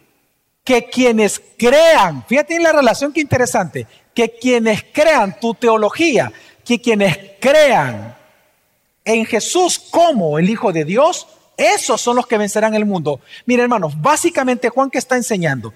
que 0.65 0.89
quienes 0.89 1.41
crean, 1.57 2.25
fíjate 2.27 2.57
en 2.57 2.63
la 2.63 2.73
relación 2.73 3.13
que 3.13 3.21
interesante, 3.21 3.87
que 4.13 4.31
quienes 4.37 4.83
crean 4.91 5.39
tu 5.39 5.53
teología, 5.53 6.29
que 6.65 6.81
quienes 6.81 7.17
crean 7.39 8.17
en 9.05 9.25
Jesús 9.25 9.79
como 9.79 10.37
el 10.37 10.49
Hijo 10.49 10.73
de 10.73 10.83
Dios, 10.83 11.27
esos 11.57 12.01
son 12.01 12.15
los 12.15 12.27
que 12.27 12.37
vencerán 12.37 12.75
el 12.75 12.85
mundo. 12.85 13.19
Mira, 13.45 13.63
hermanos, 13.63 13.99
básicamente 14.01 14.69
Juan 14.69 14.89
que 14.89 14.97
está 14.97 15.15
enseñando. 15.15 15.73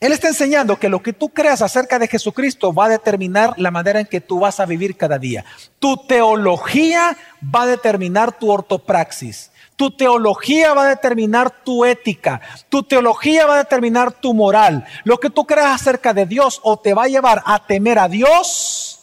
Él 0.00 0.12
está 0.12 0.28
enseñando 0.28 0.78
que 0.78 0.88
lo 0.88 1.02
que 1.02 1.12
tú 1.12 1.30
creas 1.30 1.60
acerca 1.60 1.98
de 1.98 2.06
Jesucristo 2.06 2.72
va 2.72 2.86
a 2.86 2.90
determinar 2.90 3.54
la 3.56 3.72
manera 3.72 3.98
en 3.98 4.06
que 4.06 4.20
tú 4.20 4.38
vas 4.38 4.60
a 4.60 4.66
vivir 4.66 4.96
cada 4.96 5.18
día. 5.18 5.44
Tu 5.80 5.96
teología 6.06 7.16
va 7.42 7.62
a 7.62 7.66
determinar 7.66 8.38
tu 8.38 8.50
ortopraxis. 8.50 9.50
Tu 9.74 9.90
teología 9.90 10.72
va 10.74 10.84
a 10.84 10.88
determinar 10.88 11.50
tu 11.64 11.84
ética. 11.84 12.40
Tu 12.68 12.84
teología 12.84 13.46
va 13.46 13.54
a 13.54 13.58
determinar 13.58 14.12
tu 14.12 14.34
moral. 14.34 14.84
Lo 15.02 15.18
que 15.18 15.30
tú 15.30 15.46
creas 15.46 15.80
acerca 15.80 16.14
de 16.14 16.26
Dios 16.26 16.60
o 16.62 16.78
te 16.78 16.94
va 16.94 17.04
a 17.04 17.08
llevar 17.08 17.42
a 17.44 17.66
temer 17.66 17.98
a 17.98 18.08
Dios 18.08 19.00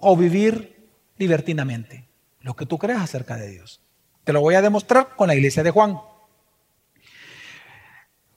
o 0.00 0.16
vivir 0.16 0.90
libertinamente. 1.16 2.08
Lo 2.40 2.54
que 2.54 2.66
tú 2.66 2.76
creas 2.76 3.02
acerca 3.02 3.36
de 3.36 3.50
Dios. 3.50 3.80
Te 4.24 4.32
lo 4.32 4.40
voy 4.40 4.54
a 4.54 4.62
demostrar 4.62 5.14
con 5.16 5.28
la 5.28 5.34
iglesia 5.34 5.62
de 5.62 5.70
Juan. 5.70 6.00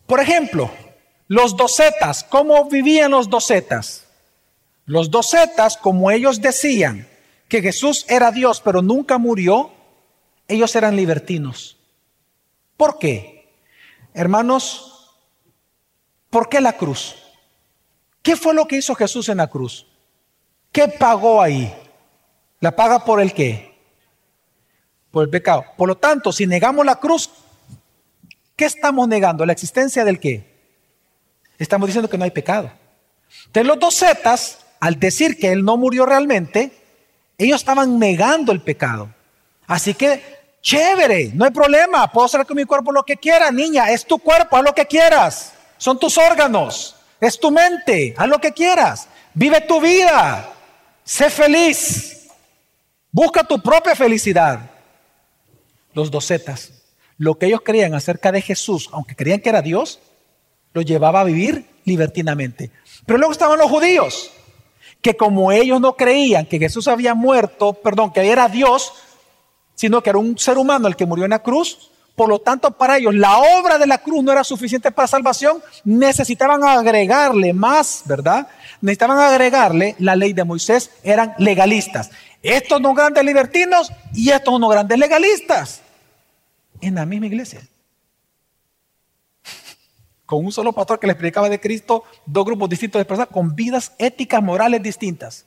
Por 0.05 0.19
ejemplo, 0.19 0.69
los 1.27 1.57
docetas, 1.57 2.23
¿cómo 2.23 2.69
vivían 2.69 3.11
los 3.11 3.29
docetas? 3.29 4.05
Los 4.85 5.11
docetas, 5.11 5.77
como 5.77 6.11
ellos 6.11 6.41
decían 6.41 7.07
que 7.49 7.61
Jesús 7.61 8.05
era 8.07 8.31
Dios 8.31 8.61
pero 8.61 8.81
nunca 8.81 9.17
murió, 9.17 9.71
ellos 10.47 10.75
eran 10.75 10.95
libertinos. 10.95 11.77
¿Por 12.77 12.99
qué? 12.99 13.49
Hermanos, 14.13 15.11
¿por 16.29 16.47
qué 16.47 16.61
la 16.61 16.73
cruz? 16.73 17.15
¿Qué 18.21 18.35
fue 18.35 18.53
lo 18.53 18.67
que 18.67 18.77
hizo 18.77 18.95
Jesús 18.95 19.29
en 19.29 19.37
la 19.37 19.47
cruz? 19.47 19.87
¿Qué 20.71 20.87
pagó 20.87 21.41
ahí? 21.41 21.73
¿La 22.59 22.75
paga 22.75 23.03
por 23.03 23.21
el 23.21 23.33
qué? 23.33 23.76
Por 25.11 25.23
el 25.23 25.29
pecado. 25.29 25.65
Por 25.77 25.87
lo 25.87 25.95
tanto, 25.95 26.31
si 26.31 26.45
negamos 26.45 26.85
la 26.85 26.95
cruz, 26.95 27.29
¿qué 28.55 28.65
estamos 28.65 29.07
negando? 29.07 29.45
¿La 29.45 29.53
existencia 29.53 30.03
del 30.03 30.19
qué? 30.19 30.45
Estamos 31.57 31.87
diciendo 31.87 32.09
que 32.09 32.17
no 32.17 32.23
hay 32.23 32.31
pecado. 32.31 32.71
De 33.53 33.63
los 33.63 33.79
dos 33.79 33.97
zetas, 33.97 34.59
al 34.79 34.99
decir 34.99 35.37
que 35.37 35.51
él 35.51 35.63
no 35.63 35.77
murió 35.77 36.05
realmente, 36.05 36.71
ellos 37.37 37.61
estaban 37.61 37.99
negando 37.99 38.51
el 38.51 38.61
pecado. 38.61 39.09
Así 39.65 39.93
que 39.93 40.37
Chévere, 40.67 41.31
no 41.33 41.45
hay 41.45 41.51
problema. 41.51 42.11
Puedo 42.11 42.25
hacer 42.25 42.45
con 42.45 42.57
mi 42.57 42.65
cuerpo 42.65 42.91
lo 42.91 43.03
que 43.03 43.15
quiera, 43.15 43.51
niña. 43.51 43.89
Es 43.89 44.05
tu 44.05 44.19
cuerpo, 44.19 44.57
haz 44.57 44.63
lo 44.63 44.75
que 44.75 44.85
quieras. 44.85 45.53
Son 45.77 45.97
tus 45.97 46.17
órganos, 46.17 46.93
es 47.21 47.39
tu 47.39 47.51
mente, 47.51 48.13
haz 48.17 48.27
lo 48.27 48.39
que 48.39 48.51
quieras. 48.51 49.07
Vive 49.33 49.61
tu 49.61 49.79
vida. 49.79 50.49
Sé 51.05 51.29
feliz. 51.29 52.27
Busca 53.11 53.45
tu 53.45 53.61
propia 53.61 53.95
felicidad. 53.95 54.59
Los 55.97 56.11
docetas, 56.11 56.73
lo 57.17 57.39
que 57.39 57.47
ellos 57.47 57.61
creían 57.65 57.95
acerca 57.95 58.31
de 58.31 58.43
Jesús, 58.43 58.87
aunque 58.91 59.15
creían 59.15 59.39
que 59.39 59.49
era 59.49 59.63
Dios, 59.63 59.99
lo 60.71 60.83
llevaba 60.83 61.21
a 61.21 61.23
vivir 61.23 61.65
libertinamente. 61.85 62.69
Pero 63.07 63.17
luego 63.17 63.31
estaban 63.31 63.57
los 63.57 63.67
judíos, 63.67 64.29
que 65.01 65.17
como 65.17 65.51
ellos 65.51 65.81
no 65.81 65.95
creían 65.95 66.45
que 66.45 66.59
Jesús 66.59 66.87
había 66.87 67.15
muerto, 67.15 67.73
perdón, 67.73 68.13
que 68.13 68.29
era 68.29 68.47
Dios, 68.47 68.93
sino 69.73 70.03
que 70.03 70.11
era 70.11 70.19
un 70.19 70.37
ser 70.37 70.59
humano 70.59 70.87
el 70.87 70.95
que 70.95 71.07
murió 71.07 71.25
en 71.25 71.31
la 71.31 71.41
cruz. 71.41 71.89
Por 72.15 72.29
lo 72.29 72.37
tanto, 72.37 72.69
para 72.77 72.97
ellos 72.97 73.15
la 73.15 73.39
obra 73.39 73.79
de 73.79 73.87
la 73.87 73.97
cruz 73.97 74.23
no 74.23 74.31
era 74.31 74.43
suficiente 74.43 74.91
para 74.91 75.07
salvación, 75.07 75.63
necesitaban 75.83 76.63
agregarle 76.63 77.53
más, 77.53 78.03
¿verdad? 78.05 78.47
Necesitaban 78.81 79.17
agregarle 79.17 79.95
la 79.97 80.15
ley 80.15 80.33
de 80.33 80.43
Moisés, 80.43 80.91
eran 81.01 81.33
legalistas. 81.39 82.11
Estos 82.43 82.79
no 82.81 82.93
grandes 82.93 83.23
libertinos 83.23 83.91
y 84.13 84.29
estos 84.29 84.59
no 84.59 84.67
grandes 84.67 84.99
legalistas. 84.99 85.81
En 86.81 86.95
la 86.95 87.05
misma 87.05 87.27
iglesia. 87.27 87.61
Con 90.25 90.45
un 90.45 90.51
solo 90.51 90.73
pastor 90.73 90.99
que 90.99 91.07
le 91.07 91.13
explicaba 91.13 91.49
de 91.49 91.59
Cristo, 91.59 92.03
dos 92.25 92.45
grupos 92.45 92.69
distintos 92.69 92.99
de 92.99 93.05
personas 93.05 93.29
con 93.31 93.55
vidas 93.55 93.93
éticas, 93.97 94.43
morales 94.43 94.83
distintas. 94.83 95.45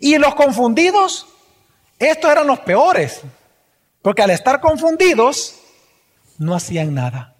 Y 0.00 0.18
los 0.18 0.34
confundidos 0.34 1.26
estos 1.98 2.30
eran 2.30 2.46
los 2.46 2.60
peores, 2.60 3.22
porque 4.02 4.22
al 4.22 4.30
estar 4.30 4.60
confundidos, 4.60 5.56
no 6.38 6.54
hacían 6.54 6.94
nada, 6.94 7.36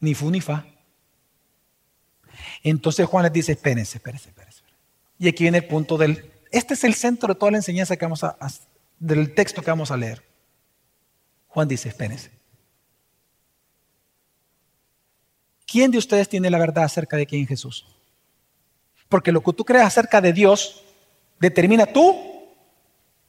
ni 0.00 0.14
fu 0.14 0.30
ni 0.30 0.40
fa. 0.40 0.64
Entonces 2.62 3.06
Juan 3.06 3.24
les 3.24 3.32
dice, 3.32 3.52
espérense, 3.52 3.98
espérense, 3.98 4.30
espérense. 4.30 4.62
Y 5.18 5.28
aquí 5.28 5.44
viene 5.44 5.58
el 5.58 5.66
punto 5.66 5.98
del, 5.98 6.32
este 6.50 6.74
es 6.74 6.84
el 6.84 6.94
centro 6.94 7.34
de 7.34 7.38
toda 7.38 7.52
la 7.52 7.58
enseñanza 7.58 7.96
que 7.96 8.04
vamos 8.06 8.24
a, 8.24 8.36
del 8.98 9.34
texto 9.34 9.60
que 9.60 9.70
vamos 9.70 9.90
a 9.90 9.96
leer. 9.96 10.24
Juan 11.48 11.68
dice, 11.68 11.88
espérense. 11.88 12.30
¿Quién 15.66 15.90
de 15.90 15.98
ustedes 15.98 16.28
tiene 16.28 16.50
la 16.50 16.58
verdad 16.58 16.84
acerca 16.84 17.16
de 17.16 17.26
quién 17.26 17.42
es 17.42 17.48
Jesús? 17.48 17.86
Porque 19.08 19.32
lo 19.32 19.42
que 19.42 19.52
tú 19.52 19.64
crees 19.64 19.84
acerca 19.84 20.20
de 20.20 20.32
Dios 20.32 20.82
determina 21.38 21.86
tú 21.86 22.16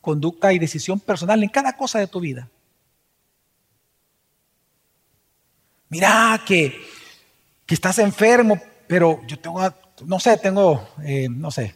conducta 0.01 0.53
y 0.53 0.59
decisión 0.59 0.99
personal 0.99 1.43
en 1.43 1.49
cada 1.49 1.75
cosa 1.75 1.99
de 1.99 2.07
tu 2.07 2.19
vida. 2.19 2.49
Mira 5.89 6.41
que, 6.45 6.87
estás 7.67 7.99
enfermo, 7.99 8.59
pero 8.87 9.21
yo 9.27 9.37
tengo, 9.39 9.61
no 10.05 10.19
sé, 10.19 10.37
tengo, 10.37 10.89
eh, 11.03 11.27
no 11.29 11.51
sé, 11.51 11.75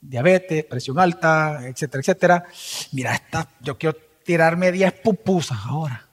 diabetes, 0.00 0.64
presión 0.64 0.98
alta, 0.98 1.66
etcétera, 1.66 2.00
etcétera. 2.00 2.44
Mira, 2.92 3.22
yo 3.60 3.78
quiero 3.78 3.96
tirarme 4.26 4.72
10 4.72 4.92
pupusas 5.00 5.58
ahora. 5.64 6.06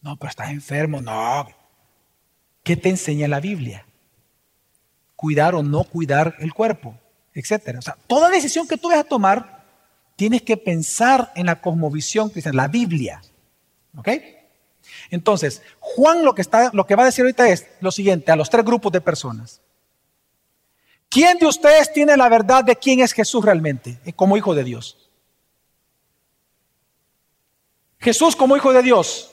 No, 0.00 0.16
pero 0.16 0.30
estás 0.30 0.50
enfermo, 0.50 1.02
no. 1.02 1.48
¿Qué 2.62 2.76
te 2.76 2.88
enseña 2.88 3.28
la 3.28 3.40
Biblia? 3.40 3.84
Cuidar 5.16 5.54
o 5.54 5.62
no 5.62 5.84
cuidar 5.84 6.36
el 6.38 6.54
cuerpo, 6.54 6.94
etcétera. 7.34 7.80
O 7.80 7.82
sea, 7.82 7.98
toda 8.06 8.30
decisión 8.30 8.66
que 8.66 8.78
tú 8.78 8.88
vas 8.88 9.00
a 9.00 9.04
tomar 9.04 9.64
tienes 10.16 10.42
que 10.42 10.56
pensar 10.56 11.32
en 11.34 11.46
la 11.46 11.60
cosmovisión 11.60 12.30
cristiana, 12.30 12.62
la 12.62 12.68
Biblia. 12.68 13.20
¿Ok? 13.96 14.08
Entonces, 15.10 15.62
Juan 15.80 16.24
lo 16.24 16.34
que, 16.34 16.42
está, 16.42 16.70
lo 16.72 16.86
que 16.86 16.94
va 16.94 17.02
a 17.02 17.06
decir 17.06 17.24
ahorita 17.24 17.48
es 17.48 17.66
lo 17.80 17.90
siguiente 17.90 18.30
a 18.30 18.36
los 18.36 18.48
tres 18.48 18.64
grupos 18.64 18.92
de 18.92 19.00
personas. 19.00 19.60
¿Quién 21.08 21.38
de 21.38 21.46
ustedes 21.46 21.92
tiene 21.92 22.16
la 22.16 22.28
verdad 22.28 22.64
de 22.64 22.76
quién 22.76 23.00
es 23.00 23.12
Jesús 23.12 23.44
realmente 23.44 23.98
como 24.14 24.36
hijo 24.36 24.54
de 24.54 24.62
Dios? 24.62 24.99
Jesús 28.00 28.34
como 28.34 28.56
hijo 28.56 28.72
de 28.72 28.82
Dios. 28.82 29.30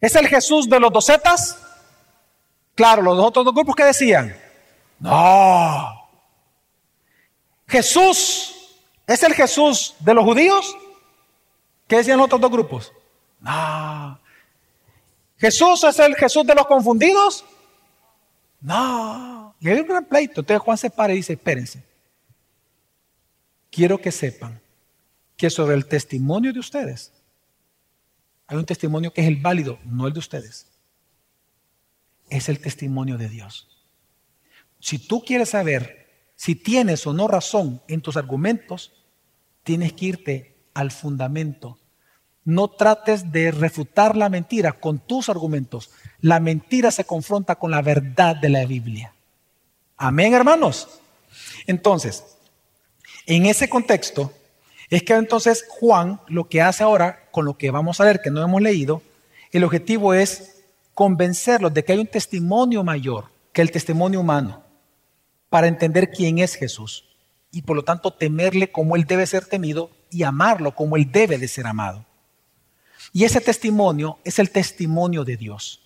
¿Es 0.00 0.14
el 0.16 0.28
Jesús 0.28 0.68
de 0.68 0.80
los 0.80 0.92
docetas? 0.92 1.58
Claro, 2.74 3.02
los 3.02 3.18
otros 3.18 3.44
dos 3.44 3.54
grupos 3.54 3.76
que 3.76 3.84
decían. 3.84 4.36
No. 4.98 6.08
Jesús 7.68 8.56
¿Es 9.10 9.24
el 9.24 9.34
Jesús 9.34 9.96
de 9.98 10.14
los 10.14 10.24
judíos? 10.24 10.76
¿Qué 11.88 11.96
decían 11.96 12.18
los 12.18 12.26
otros 12.26 12.40
dos 12.40 12.50
grupos? 12.52 12.92
No. 13.40 14.20
¿Jesús 15.36 15.82
es 15.82 15.98
el 15.98 16.14
Jesús 16.14 16.46
de 16.46 16.54
los 16.54 16.64
confundidos? 16.64 17.44
No. 18.60 19.52
Y 19.58 19.68
hay 19.68 19.80
un 19.80 19.88
gran 19.88 20.04
pleito. 20.04 20.42
Entonces 20.42 20.62
Juan 20.62 20.78
se 20.78 20.90
para 20.90 21.12
y 21.12 21.16
dice, 21.16 21.32
espérense. 21.32 21.82
Quiero 23.68 24.00
que 24.00 24.12
sepan 24.12 24.60
que 25.36 25.50
sobre 25.50 25.74
el 25.74 25.86
testimonio 25.86 26.52
de 26.52 26.60
ustedes 26.60 27.10
hay 28.50 28.56
un 28.56 28.66
testimonio 28.66 29.12
que 29.12 29.20
es 29.20 29.28
el 29.28 29.36
válido, 29.36 29.78
no 29.84 30.08
el 30.08 30.12
de 30.12 30.18
ustedes. 30.18 30.66
Es 32.28 32.48
el 32.48 32.58
testimonio 32.58 33.16
de 33.16 33.28
Dios. 33.28 33.68
Si 34.80 34.98
tú 34.98 35.22
quieres 35.24 35.50
saber 35.50 36.00
si 36.34 36.56
tienes 36.56 37.06
o 37.06 37.12
no 37.12 37.28
razón 37.28 37.80
en 37.86 38.00
tus 38.00 38.16
argumentos, 38.16 38.92
tienes 39.62 39.92
que 39.92 40.06
irte 40.06 40.56
al 40.74 40.90
fundamento. 40.90 41.78
No 42.44 42.70
trates 42.70 43.30
de 43.30 43.52
refutar 43.52 44.16
la 44.16 44.28
mentira 44.28 44.72
con 44.72 44.98
tus 44.98 45.28
argumentos. 45.28 45.90
La 46.20 46.40
mentira 46.40 46.90
se 46.90 47.04
confronta 47.04 47.54
con 47.54 47.70
la 47.70 47.82
verdad 47.82 48.34
de 48.34 48.48
la 48.48 48.64
Biblia. 48.64 49.14
Amén, 49.96 50.34
hermanos. 50.34 51.00
Entonces, 51.68 52.24
en 53.26 53.46
ese 53.46 53.68
contexto, 53.68 54.32
es 54.90 55.04
que 55.04 55.14
entonces 55.14 55.64
Juan 55.68 56.20
lo 56.26 56.48
que 56.48 56.60
hace 56.60 56.82
ahora, 56.82 57.28
con 57.30 57.44
lo 57.44 57.56
que 57.56 57.70
vamos 57.70 58.00
a 58.00 58.04
leer, 58.04 58.20
que 58.20 58.30
no 58.30 58.42
hemos 58.42 58.60
leído, 58.60 59.02
el 59.52 59.64
objetivo 59.64 60.14
es 60.14 60.64
convencerlos 60.94 61.72
de 61.72 61.84
que 61.84 61.92
hay 61.92 61.98
un 61.98 62.06
testimonio 62.06 62.84
mayor 62.84 63.26
que 63.52 63.62
el 63.62 63.70
testimonio 63.70 64.20
humano 64.20 64.62
para 65.48 65.68
entender 65.68 66.10
quién 66.10 66.38
es 66.38 66.54
Jesús 66.54 67.04
y 67.52 67.62
por 67.62 67.76
lo 67.76 67.82
tanto 67.82 68.12
temerle 68.12 68.70
como 68.70 68.96
Él 68.96 69.04
debe 69.04 69.26
ser 69.26 69.46
temido 69.46 69.90
y 70.10 70.24
amarlo 70.24 70.74
como 70.74 70.96
Él 70.96 71.10
debe 71.10 71.38
de 71.38 71.48
ser 71.48 71.66
amado. 71.66 72.04
Y 73.12 73.24
ese 73.24 73.40
testimonio 73.40 74.18
es 74.24 74.38
el 74.38 74.50
testimonio 74.50 75.24
de 75.24 75.36
Dios. 75.36 75.80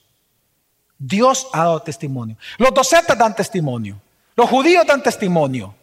Dios 0.99 1.49
ha 1.53 1.61
dado 1.61 1.81
testimonio. 1.81 2.37
Los 2.59 2.73
docetas 2.73 3.17
dan 3.17 3.35
testimonio. 3.35 4.01
Los 4.37 4.49
judíos 4.49 4.87
dan 4.87 5.03
testimonio. 5.03 5.75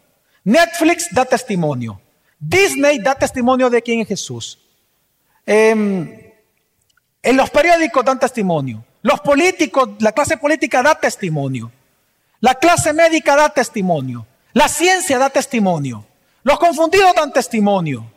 Netflix 0.44 1.08
da 1.12 1.24
testimonio. 1.24 2.00
Disney 2.42 2.98
da 2.98 3.14
testimonio 3.14 3.70
de 3.70 3.80
quién 3.80 4.00
es 4.00 4.08
Jesús. 4.08 4.58
Em, 5.46 6.32
en 7.22 7.36
los 7.36 7.50
periódicos 7.50 8.04
dan 8.04 8.18
testimonio. 8.18 8.84
Los 9.02 9.20
políticos, 9.20 9.90
la 10.00 10.10
clase 10.10 10.36
política 10.36 10.82
da 10.82 10.96
testimonio. 10.96 11.70
La 12.40 12.56
clase 12.56 12.92
médica 12.92 13.36
da 13.36 13.48
testimonio. 13.48 14.26
La 14.54 14.66
ciencia 14.66 15.18
da 15.18 15.30
testimonio. 15.30 16.04
Los 16.42 16.58
confundidos 16.58 17.14
dan 17.14 17.32
testimonio. 17.32 18.10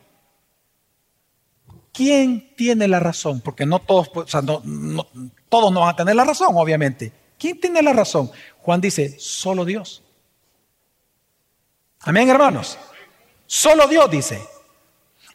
¿Quién 1.92 2.52
tiene 2.56 2.88
la 2.88 2.98
razón? 2.98 3.40
Porque 3.40 3.64
no 3.64 3.78
todos, 3.78 4.10
o 4.12 4.26
sea, 4.26 4.42
no, 4.42 4.60
todos 5.48 5.72
no 5.72 5.80
van 5.80 5.90
a 5.90 5.96
tener 5.96 6.16
la 6.16 6.24
razón, 6.24 6.48
obviamente. 6.56 7.12
¿Quién 7.38 7.60
tiene 7.60 7.80
la 7.80 7.92
razón? 7.92 8.30
Juan 8.58 8.80
dice, 8.80 9.16
solo 9.20 9.64
Dios. 9.64 10.02
Amén, 12.00 12.28
hermanos. 12.28 12.76
Solo 13.46 13.86
Dios 13.86 14.10
dice. 14.10 14.40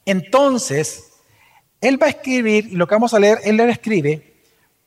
Entonces, 0.06 1.12
Él 1.80 2.01
va 2.01 2.08
a 2.08 2.10
escribir, 2.10 2.68
y 2.68 2.75
lo 2.75 2.88
que 2.88 2.96
vamos 2.96 3.13
a 3.13 3.20
leer, 3.20 3.39
Él 3.44 3.58
le 3.58 3.70
escribe 3.70 4.32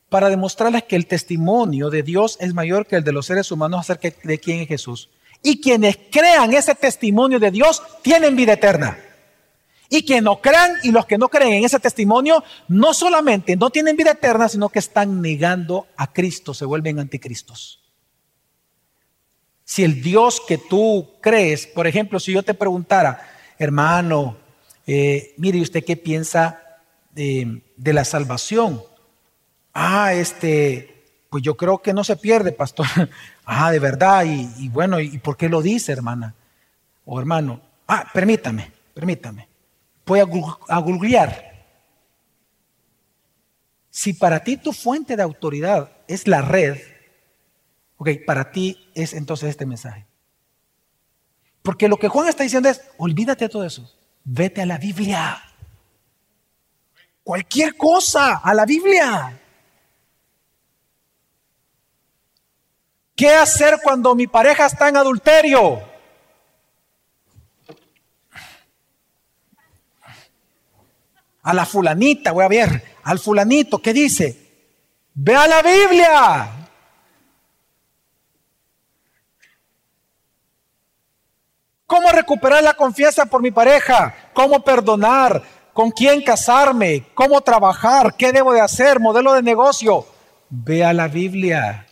para 0.09 0.29
demostrarles 0.29 0.85
que 0.85 0.97
el 0.97 1.07
testimonio 1.07 1.91
de 1.91 2.03
Dios 2.03 2.37
es 2.41 2.55
mayor 2.55 2.87
que 2.87 2.97
el 2.97 3.05
de 3.05 3.13
los 3.13 3.27
seres 3.27 3.51
humanos 3.51 3.81
acerca 3.81 4.13
de 4.23 4.39
quién 4.39 4.61
es 4.61 4.69
Jesús. 4.69 5.11
Y 5.43 5.61
quienes 5.61 5.99
crean 6.11 6.53
ese 6.55 6.75
testimonio 6.75 7.39
de 7.39 7.51
Dios 7.51 7.83
tienen 8.03 8.37
vida 8.37 8.55
eterna. 8.55 8.99
Y 9.91 10.05
quienes 10.05 10.25
no 10.25 10.41
crean 10.41 10.73
y 10.83 10.91
los 10.91 11.07
que 11.07 11.19
no 11.19 11.29
creen 11.29 11.55
en 11.55 11.65
ese 11.65 11.79
testimonio, 11.79 12.43
no 12.69 12.95
solamente 12.95 13.57
no 13.57 13.71
tienen 13.71 13.97
vida 13.97 14.13
eterna, 14.13 14.49
sino 14.49 14.69
que 14.69 14.79
están 14.79 15.21
negando 15.21 15.87
a 15.97 16.13
Cristo, 16.13 16.55
se 16.55 16.65
vuelven 16.65 16.99
anticristos. 16.99 17.84
Si 19.65 19.83
el 19.83 20.03
Dios 20.03 20.43
que 20.47 20.59
tú 20.59 21.11
crees, 21.21 21.67
por 21.67 21.87
ejemplo, 21.87 22.21
si 22.21 22.33
yo 22.33 22.43
te 22.43 22.55
preguntara, 22.55 23.27
hermano, 23.59 24.37
eh, 24.87 25.35
mire 25.39 25.61
usted 25.61 25.85
qué 25.85 25.97
piensa 25.97 26.61
de, 27.13 27.63
la 27.77 28.05
salvación. 28.05 28.83
Ah, 29.73 30.13
este, 30.13 31.05
pues 31.31 31.43
yo 31.43 31.57
creo 31.57 31.79
que 31.79 31.93
no 31.93 32.05
se 32.05 32.17
pierde, 32.17 32.53
pastor. 32.53 32.87
Ah, 33.47 33.71
de 33.71 33.79
verdad. 33.79 34.25
Y, 34.25 34.71
bueno, 34.71 35.01
¿y 35.01 35.19
por 35.19 35.37
qué 35.37 35.51
lo 35.51 35.61
dice, 35.61 35.93
hermana? 35.93 36.35
O 37.05 37.21
hermano. 37.21 37.61
Ah, 37.87 38.09
permítame, 38.15 38.73
permítame. 38.95 39.47
Voy 40.07 40.21
a, 40.21 40.79
googlear. 40.79 41.67
Si 43.91 44.15
para 44.15 44.43
ti 44.43 44.57
tu 44.57 44.73
fuente 44.73 45.15
de 45.15 45.23
autoridad 45.23 45.91
es 46.09 46.27
la 46.27 46.41
red, 46.41 46.79
ok, 47.97 48.09
para 48.27 48.51
ti 48.51 48.91
es 48.95 49.13
entonces 49.15 49.51
este 49.51 49.67
mensaje. 49.67 50.07
Porque 51.63 51.89
lo 51.89 51.97
que 51.97 52.09
Juan 52.09 52.29
está 52.29 52.43
diciendo 52.43 52.69
es, 52.69 52.83
olvídate 52.99 53.47
de 53.47 53.49
todo 53.49 53.65
eso, 53.65 53.91
vete 54.25 54.63
a 54.63 54.67
la 54.67 54.79
Biblia. 54.79 55.43
Cualquier 57.23 57.77
cosa, 57.77 58.37
a 58.37 58.53
la 58.53 58.67
Biblia. 58.67 59.41
¿Qué 63.17 63.31
hacer 63.31 63.79
cuando 63.83 64.15
mi 64.15 64.27
pareja 64.27 64.67
está 64.67 64.89
en 64.89 64.97
adulterio? 64.97 65.83
A 71.43 71.55
la 71.55 71.65
fulanita, 71.65 72.33
voy 72.33 72.45
a 72.45 72.49
ver, 72.49 72.97
al 73.05 73.19
fulanito, 73.19 73.81
¿qué 73.81 73.93
dice? 73.93 74.45
Ve 75.15 75.37
a 75.37 75.47
la 75.47 75.63
Biblia. 75.63 76.64
¿Cómo 81.95 82.11
recuperar 82.11 82.61
la 82.65 82.75
confianza 82.75 83.25
por 83.25 83.41
mi 83.41 83.53
pareja? 83.53 84.13
¿Cómo 84.33 84.65
perdonar? 84.65 85.45
¿Con 85.73 85.93
quién 85.93 86.23
casarme? 86.23 87.07
¿Cómo 87.15 87.41
trabajar? 87.41 88.17
¿Qué 88.17 88.33
debo 88.33 88.53
de 88.53 88.61
hacer? 88.61 88.99
Modelo 88.99 89.33
de 89.33 89.45
negocio. 89.45 90.05
Ve 90.51 90.85
a 90.85 90.93
la 90.93 91.07
Biblia. 91.07 91.87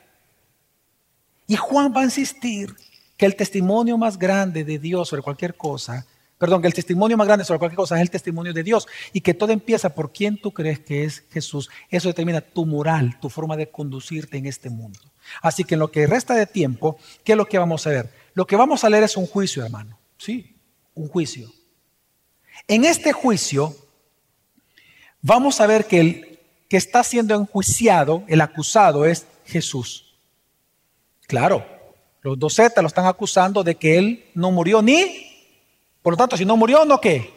Y 1.46 1.54
Juan 1.54 1.94
va 1.96 2.00
a 2.00 2.04
insistir 2.06 2.74
que 3.16 3.26
el 3.26 3.36
testimonio 3.36 3.96
más 3.96 4.18
grande 4.18 4.64
de 4.64 4.80
Dios 4.80 5.08
sobre 5.08 5.22
cualquier 5.22 5.56
cosa, 5.56 6.04
perdón, 6.36 6.62
que 6.62 6.66
el 6.66 6.74
testimonio 6.74 7.16
más 7.16 7.28
grande 7.28 7.44
sobre 7.44 7.60
cualquier 7.60 7.76
cosa 7.76 7.94
es 7.94 8.02
el 8.02 8.10
testimonio 8.10 8.52
de 8.52 8.64
Dios 8.64 8.88
y 9.12 9.20
que 9.20 9.34
todo 9.34 9.52
empieza 9.52 9.94
por 9.94 10.12
quién 10.12 10.36
tú 10.36 10.50
crees 10.50 10.80
que 10.80 11.04
es 11.04 11.22
Jesús. 11.30 11.70
Eso 11.88 12.08
determina 12.08 12.40
tu 12.40 12.66
moral, 12.66 13.20
tu 13.20 13.30
forma 13.30 13.56
de 13.56 13.70
conducirte 13.70 14.36
en 14.36 14.46
este 14.46 14.68
mundo. 14.68 14.98
Así 15.40 15.64
que 15.64 15.74
en 15.74 15.80
lo 15.80 15.90
que 15.90 16.06
resta 16.06 16.34
de 16.34 16.46
tiempo, 16.46 16.98
¿qué 17.24 17.32
es 17.32 17.38
lo 17.38 17.46
que 17.46 17.58
vamos 17.58 17.86
a 17.86 17.90
ver? 17.90 18.10
Lo 18.34 18.46
que 18.46 18.56
vamos 18.56 18.84
a 18.84 18.90
leer 18.90 19.04
es 19.04 19.16
un 19.16 19.26
juicio, 19.26 19.64
hermano. 19.64 19.98
Sí, 20.18 20.56
un 20.94 21.08
juicio. 21.08 21.50
En 22.68 22.84
este 22.84 23.12
juicio 23.12 23.74
vamos 25.20 25.60
a 25.60 25.66
ver 25.66 25.86
que 25.86 26.00
el 26.00 26.38
que 26.68 26.76
está 26.76 27.04
siendo 27.04 27.34
enjuiciado, 27.34 28.24
el 28.28 28.40
acusado 28.40 29.04
es 29.04 29.26
Jesús. 29.44 30.14
Claro, 31.26 31.66
los 32.22 32.54
Z 32.54 32.80
lo 32.80 32.88
están 32.88 33.06
acusando 33.06 33.62
de 33.62 33.74
que 33.74 33.98
él 33.98 34.30
no 34.34 34.50
murió 34.50 34.80
ni, 34.80 35.32
por 36.02 36.14
lo 36.14 36.16
tanto, 36.16 36.36
si 36.36 36.44
no 36.44 36.56
murió, 36.56 36.84
¿no 36.84 37.00
qué? 37.00 37.30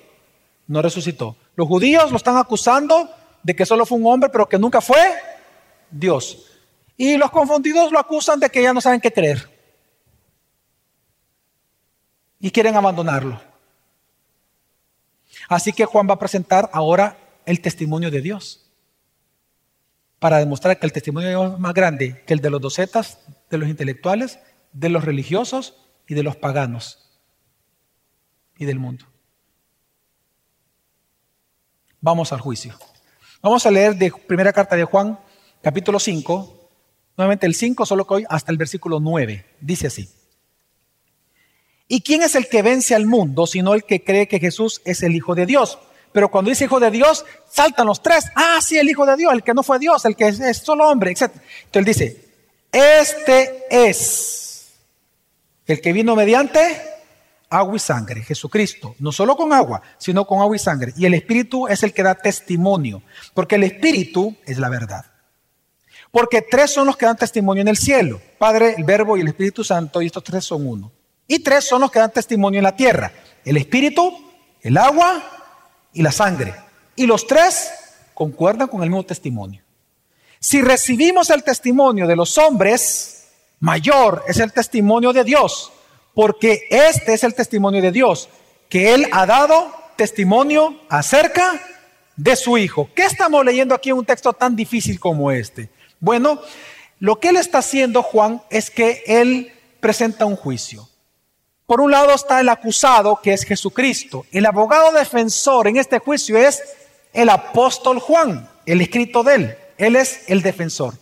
No 0.67 0.81
resucitó. 0.81 1.35
Los 1.55 1.67
judíos 1.67 2.11
lo 2.11 2.17
están 2.17 2.37
acusando 2.37 3.09
de 3.43 3.55
que 3.55 3.65
solo 3.65 3.85
fue 3.85 3.97
un 3.97 4.07
hombre, 4.07 4.29
pero 4.29 4.47
que 4.47 4.57
nunca 4.57 4.81
fue 4.81 4.99
Dios. 5.91 6.45
Y 6.97 7.17
los 7.17 7.31
confundidos 7.31 7.91
lo 7.91 7.99
acusan 7.99 8.39
de 8.39 8.49
que 8.49 8.63
ya 8.63 8.73
no 8.73 8.81
saben 8.81 9.01
qué 9.01 9.11
creer. 9.11 9.49
Y 12.39 12.51
quieren 12.51 12.75
abandonarlo. 12.75 13.41
Así 15.49 15.73
que 15.73 15.85
Juan 15.85 16.07
va 16.09 16.13
a 16.13 16.19
presentar 16.19 16.69
ahora 16.73 17.17
el 17.45 17.61
testimonio 17.61 18.09
de 18.11 18.21
Dios 18.21 18.65
para 20.19 20.37
demostrar 20.37 20.79
que 20.79 20.85
el 20.85 20.93
testimonio 20.93 21.27
de 21.27 21.35
Dios 21.35 21.53
es 21.53 21.59
más 21.59 21.73
grande 21.73 22.23
que 22.25 22.33
el 22.33 22.39
de 22.41 22.49
los 22.49 22.61
docetas, 22.61 23.19
de 23.49 23.57
los 23.57 23.69
intelectuales, 23.69 24.39
de 24.71 24.89
los 24.89 25.03
religiosos 25.03 25.75
y 26.07 26.13
de 26.15 26.23
los 26.23 26.35
paganos 26.35 27.19
y 28.57 28.65
del 28.65 28.79
mundo. 28.79 29.05
Vamos 32.01 32.31
al 32.31 32.41
juicio. 32.41 32.77
Vamos 33.41 33.65
a 33.65 33.71
leer 33.71 33.95
de 33.95 34.11
primera 34.11 34.53
carta 34.53 34.75
de 34.75 34.85
Juan, 34.85 35.19
capítulo 35.61 35.99
5, 35.99 36.54
nuevamente 37.17 37.45
el 37.45 37.55
5, 37.55 37.85
solo 37.85 38.05
que 38.05 38.13
hoy 38.15 38.25
hasta 38.29 38.51
el 38.51 38.57
versículo 38.57 38.99
9. 38.99 39.45
Dice 39.61 39.87
así. 39.87 40.09
¿Y 41.87 42.01
quién 42.01 42.23
es 42.23 42.35
el 42.35 42.49
que 42.49 42.61
vence 42.61 42.95
al 42.95 43.05
mundo 43.05 43.45
sino 43.45 43.73
el 43.73 43.83
que 43.83 44.03
cree 44.03 44.27
que 44.27 44.39
Jesús 44.39 44.81
es 44.85 45.03
el 45.03 45.15
Hijo 45.15 45.35
de 45.35 45.45
Dios? 45.45 45.77
Pero 46.15 46.31
cuando 46.31 46.47
dice 46.47 46.63
hijo 46.63 46.79
de 46.79 46.91
Dios, 46.91 47.25
saltan 47.51 47.87
los 47.87 48.01
tres. 48.01 48.31
Ah, 48.35 48.59
sí, 48.61 48.77
el 48.77 48.87
hijo 48.87 49.05
de 49.05 49.17
Dios, 49.17 49.33
el 49.33 49.43
que 49.43 49.53
no 49.53 49.63
fue 49.63 49.79
Dios, 49.79 50.05
el 50.05 50.15
que 50.15 50.29
es, 50.29 50.57
solo 50.59 50.87
hombre, 50.87 51.11
etc. 51.11 51.23
Entonces 51.23 51.73
él 51.73 51.83
dice, 51.83 52.25
este 52.71 53.65
es 53.69 54.71
el 55.67 55.81
que 55.81 55.91
vino 55.91 56.15
mediante 56.15 56.81
agua 57.49 57.75
y 57.75 57.79
sangre, 57.79 58.21
Jesucristo, 58.21 58.95
no 58.99 59.11
solo 59.11 59.35
con 59.35 59.51
agua, 59.51 59.81
sino 59.97 60.25
con 60.25 60.39
agua 60.39 60.55
y 60.55 60.59
sangre. 60.59 60.93
Y 60.95 61.05
el 61.05 61.15
Espíritu 61.15 61.67
es 61.67 61.83
el 61.83 61.93
que 61.93 62.03
da 62.03 62.15
testimonio, 62.15 63.03
porque 63.33 63.55
el 63.55 63.63
Espíritu 63.63 64.37
es 64.45 64.57
la 64.57 64.69
verdad. 64.69 65.05
Porque 66.15 66.41
tres 66.41 66.71
son 66.71 66.87
los 66.87 66.95
que 66.95 67.05
dan 67.05 67.17
testimonio 67.17 67.59
en 67.59 67.67
el 67.67 67.75
cielo, 67.75 68.21
Padre, 68.37 68.75
el 68.77 68.85
Verbo 68.85 69.17
y 69.17 69.19
el 69.19 69.27
Espíritu 69.27 69.65
Santo, 69.65 70.01
y 70.01 70.05
estos 70.05 70.23
tres 70.23 70.45
son 70.45 70.65
uno. 70.65 70.89
Y 71.27 71.39
tres 71.39 71.65
son 71.65 71.81
los 71.81 71.91
que 71.91 71.99
dan 71.99 72.09
testimonio 72.09 72.59
en 72.59 72.63
la 72.63 72.73
tierra, 72.73 73.11
el 73.43 73.57
Espíritu, 73.57 74.17
el 74.61 74.77
agua 74.77 75.21
y 75.91 76.01
la 76.01 76.13
sangre. 76.13 76.55
Y 76.95 77.05
los 77.05 77.27
tres 77.27 77.69
concuerdan 78.13 78.69
con 78.69 78.81
el 78.81 78.89
mismo 78.89 79.03
testimonio. 79.03 79.61
Si 80.39 80.61
recibimos 80.61 81.29
el 81.31 81.43
testimonio 81.43 82.07
de 82.07 82.15
los 82.15 82.37
hombres, 82.37 83.25
mayor 83.59 84.23
es 84.25 84.39
el 84.39 84.53
testimonio 84.53 85.11
de 85.11 85.25
Dios, 85.25 85.73
porque 86.13 86.65
este 86.69 87.13
es 87.13 87.25
el 87.25 87.35
testimonio 87.35 87.81
de 87.81 87.91
Dios, 87.91 88.29
que 88.69 88.93
Él 88.93 89.05
ha 89.11 89.25
dado 89.25 89.69
testimonio 89.97 90.79
acerca 90.87 91.61
de 92.15 92.37
su 92.37 92.57
Hijo. 92.57 92.89
¿Qué 92.95 93.03
estamos 93.03 93.43
leyendo 93.43 93.75
aquí 93.75 93.89
en 93.89 93.97
un 93.97 94.05
texto 94.05 94.31
tan 94.31 94.55
difícil 94.55 94.97
como 94.97 95.29
este? 95.29 95.74
Bueno, 96.05 96.39
lo 96.99 97.19
que 97.19 97.29
Él 97.29 97.35
está 97.35 97.57
haciendo, 97.57 98.03
Juan, 98.03 98.43
es 98.51 98.69
que 98.69 99.03
Él 99.07 99.51
presenta 99.79 100.25
un 100.25 100.35
juicio. 100.35 100.87
Por 101.65 101.81
un 101.81 101.89
lado 101.89 102.13
está 102.13 102.39
el 102.39 102.49
acusado, 102.49 103.19
que 103.23 103.33
es 103.33 103.43
Jesucristo. 103.43 104.23
El 104.31 104.45
abogado 104.45 104.91
defensor 104.91 105.67
en 105.67 105.77
este 105.77 105.97
juicio 105.97 106.37
es 106.37 106.61
el 107.11 107.27
apóstol 107.27 107.97
Juan, 107.97 108.47
el 108.67 108.81
escrito 108.81 109.23
de 109.23 109.33
él. 109.33 109.57
Él 109.79 109.95
es 109.95 110.25
el 110.27 110.43
defensor. 110.43 110.93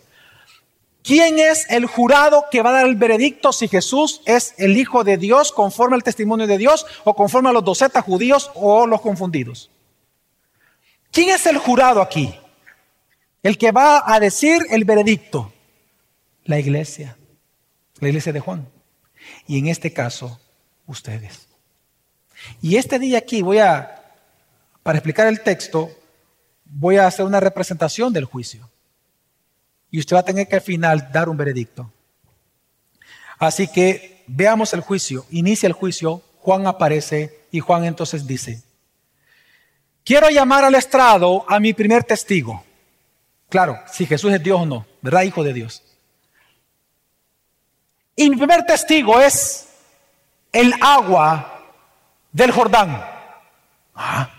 ¿Quién 1.04 1.38
es 1.38 1.70
el 1.70 1.86
jurado 1.86 2.46
que 2.50 2.62
va 2.62 2.70
a 2.70 2.74
dar 2.74 2.86
el 2.86 2.96
veredicto 2.96 3.52
si 3.52 3.68
Jesús 3.68 4.22
es 4.24 4.56
el 4.58 4.78
Hijo 4.78 5.04
de 5.04 5.18
Dios 5.18 5.52
conforme 5.52 5.98
al 5.98 6.04
testimonio 6.04 6.48
de 6.48 6.58
Dios 6.58 6.86
o 7.04 7.14
conforme 7.14 7.50
a 7.50 7.52
los 7.52 7.66
docetas 7.66 8.06
judíos 8.06 8.52
o 8.56 8.88
los 8.88 9.02
confundidos? 9.02 9.70
¿Quién 11.12 11.32
es 11.32 11.46
el 11.46 11.58
jurado 11.58 12.02
aquí? 12.02 12.34
El 13.44 13.58
que 13.58 13.72
va 13.72 14.04
a 14.06 14.20
decir 14.20 14.66
el 14.70 14.86
veredicto. 14.86 15.54
La 16.46 16.60
iglesia, 16.60 17.18
la 18.00 18.08
iglesia 18.08 18.34
de 18.34 18.40
Juan. 18.40 18.68
Y 19.48 19.60
en 19.60 19.68
este 19.68 19.94
caso, 19.94 20.40
ustedes. 20.88 21.48
Y 22.62 22.78
este 22.78 23.00
día 23.00 23.20
aquí 23.20 23.42
voy 23.42 23.60
a, 23.60 24.02
para 24.82 24.98
explicar 24.98 25.28
el 25.28 25.42
texto, 25.42 25.92
voy 26.66 26.98
a 26.98 27.08
hacer 27.08 27.26
una 27.26 27.40
representación 27.40 28.12
del 28.12 28.26
juicio. 28.26 28.70
Y 29.92 30.00
usted 30.00 30.16
va 30.16 30.22
a 30.22 30.26
tener 30.26 30.48
que 30.48 30.56
al 30.56 30.62
final 30.62 31.10
dar 31.12 31.30
un 31.30 31.38
veredicto. 31.38 31.92
Así 33.38 33.68
que 33.68 34.24
veamos 34.28 34.74
el 34.74 34.82
juicio. 34.82 35.26
Inicia 35.30 35.68
el 35.68 35.74
juicio, 35.74 36.22
Juan 36.40 36.66
aparece 36.68 37.46
y 37.52 37.60
Juan 37.60 37.86
entonces 37.86 38.26
dice, 38.26 38.62
quiero 40.04 40.30
llamar 40.30 40.66
al 40.66 40.76
estrado 40.76 41.46
a 41.48 41.60
mi 41.60 41.74
primer 41.74 42.04
testigo. 42.04 42.64
Claro, 43.50 43.80
si 43.92 44.06
Jesús 44.06 44.34
es 44.34 44.42
Dios 44.42 44.62
o 44.62 44.66
no, 44.66 44.86
¿verdad? 45.02 45.24
Hijo 45.24 45.44
de 45.44 45.54
Dios. 45.54 45.84
Y 48.16 48.30
mi 48.30 48.36
primer 48.38 48.66
testigo 48.66 49.20
es 49.20 49.68
el 50.52 50.74
agua 50.82 51.62
del 52.32 52.52
Jordán. 52.52 53.04
Ah. 53.96 54.30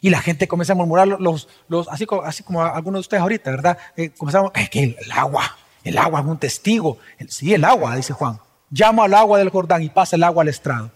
Y 0.00 0.10
la 0.10 0.20
gente 0.20 0.48
comienza 0.48 0.72
a 0.72 0.76
murmurar, 0.76 1.06
los, 1.08 1.48
los, 1.68 1.88
así, 1.88 2.06
así 2.24 2.42
como 2.42 2.62
algunos 2.62 2.98
de 2.98 3.00
ustedes 3.00 3.20
ahorita, 3.20 3.50
¿verdad? 3.50 3.78
Eh, 3.96 4.10
comenzaron, 4.10 4.50
que 4.50 4.96
el, 4.98 5.12
agua, 5.12 5.56
el 5.84 5.98
agua 5.98 6.20
es 6.20 6.26
un 6.26 6.38
testigo. 6.38 6.98
sí, 7.28 7.52
el 7.52 7.64
agua, 7.64 7.96
dice 7.96 8.12
Juan. 8.12 8.38
Llamo 8.70 9.02
al 9.02 9.14
agua 9.14 9.38
del 9.38 9.50
Jordán 9.50 9.82
y 9.82 9.90
pasa 9.90 10.16
el 10.16 10.22
agua 10.22 10.42
al 10.42 10.48
estrado. 10.48 10.90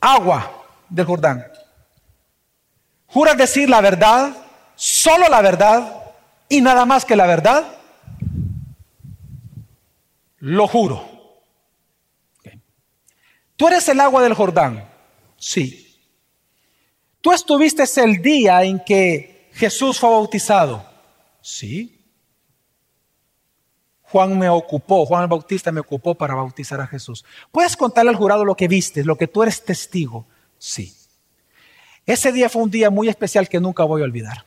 Agua 0.00 0.64
del 0.88 1.04
Jordán. 1.04 1.44
¿Juras 3.08 3.36
decir 3.36 3.68
la 3.68 3.80
verdad? 3.80 4.34
Solo 4.76 5.28
la 5.28 5.42
verdad 5.42 6.03
y 6.48 6.60
nada 6.60 6.84
más 6.84 7.04
que 7.04 7.16
la 7.16 7.26
verdad. 7.26 7.78
Lo 10.38 10.66
juro. 10.66 11.14
¿Tú 13.56 13.68
eres 13.68 13.88
el 13.88 14.00
agua 14.00 14.22
del 14.22 14.34
Jordán? 14.34 14.88
Sí. 15.36 16.02
¿Tú 17.20 17.32
estuviste 17.32 17.84
el 18.02 18.20
día 18.20 18.62
en 18.64 18.82
que 18.84 19.48
Jesús 19.52 19.98
fue 19.98 20.10
bautizado? 20.10 20.84
Sí. 21.40 21.94
Juan 24.02 24.38
me 24.38 24.48
ocupó, 24.48 25.06
Juan 25.06 25.22
el 25.22 25.28
Bautista 25.28 25.72
me 25.72 25.80
ocupó 25.80 26.14
para 26.14 26.34
bautizar 26.34 26.80
a 26.80 26.86
Jesús. 26.86 27.24
¿Puedes 27.50 27.76
contarle 27.76 28.10
al 28.10 28.16
jurado 28.16 28.44
lo 28.44 28.56
que 28.56 28.68
viste, 28.68 29.04
lo 29.04 29.16
que 29.16 29.26
tú 29.26 29.42
eres 29.42 29.64
testigo? 29.64 30.26
Sí. 30.58 30.94
Ese 32.06 32.30
día 32.30 32.48
fue 32.48 32.62
un 32.62 32.70
día 32.70 32.90
muy 32.90 33.08
especial 33.08 33.48
que 33.48 33.60
nunca 33.60 33.84
voy 33.84 34.02
a 34.02 34.04
olvidar. 34.04 34.44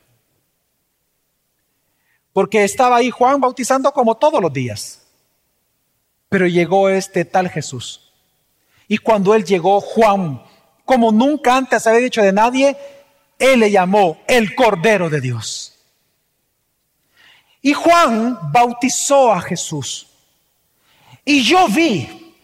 Porque 2.38 2.64
estaba 2.64 2.98
ahí 2.98 3.10
Juan 3.10 3.42
bautizando 3.42 3.92
como 3.92 4.14
todos 4.14 4.40
los 4.40 4.54
días. 4.54 5.02
Pero 6.30 6.46
llegó 6.46 6.88
este 6.88 7.26
tal 7.26 7.50
Jesús. 7.50 8.12
Y 8.88 9.00
cuando 9.00 9.34
él 9.34 9.44
llegó, 9.44 9.82
Juan 9.82 10.44
como 10.86 11.12
nunca 11.12 11.58
antes 11.58 11.88
había 11.88 12.02
dicho 12.02 12.22
de 12.22 12.32
nadie, 12.32 12.78
él 13.40 13.62
le 13.62 13.72
llamó 13.72 14.20
el 14.28 14.54
Cordero 14.54 15.10
de 15.10 15.20
Dios. 15.20 15.80
Y 17.60 17.74
Juan 17.74 18.38
bautizó 18.52 19.32
a 19.32 19.42
Jesús. 19.42 20.06
Y 21.26 21.42
yo 21.42 21.68
vi 21.70 22.36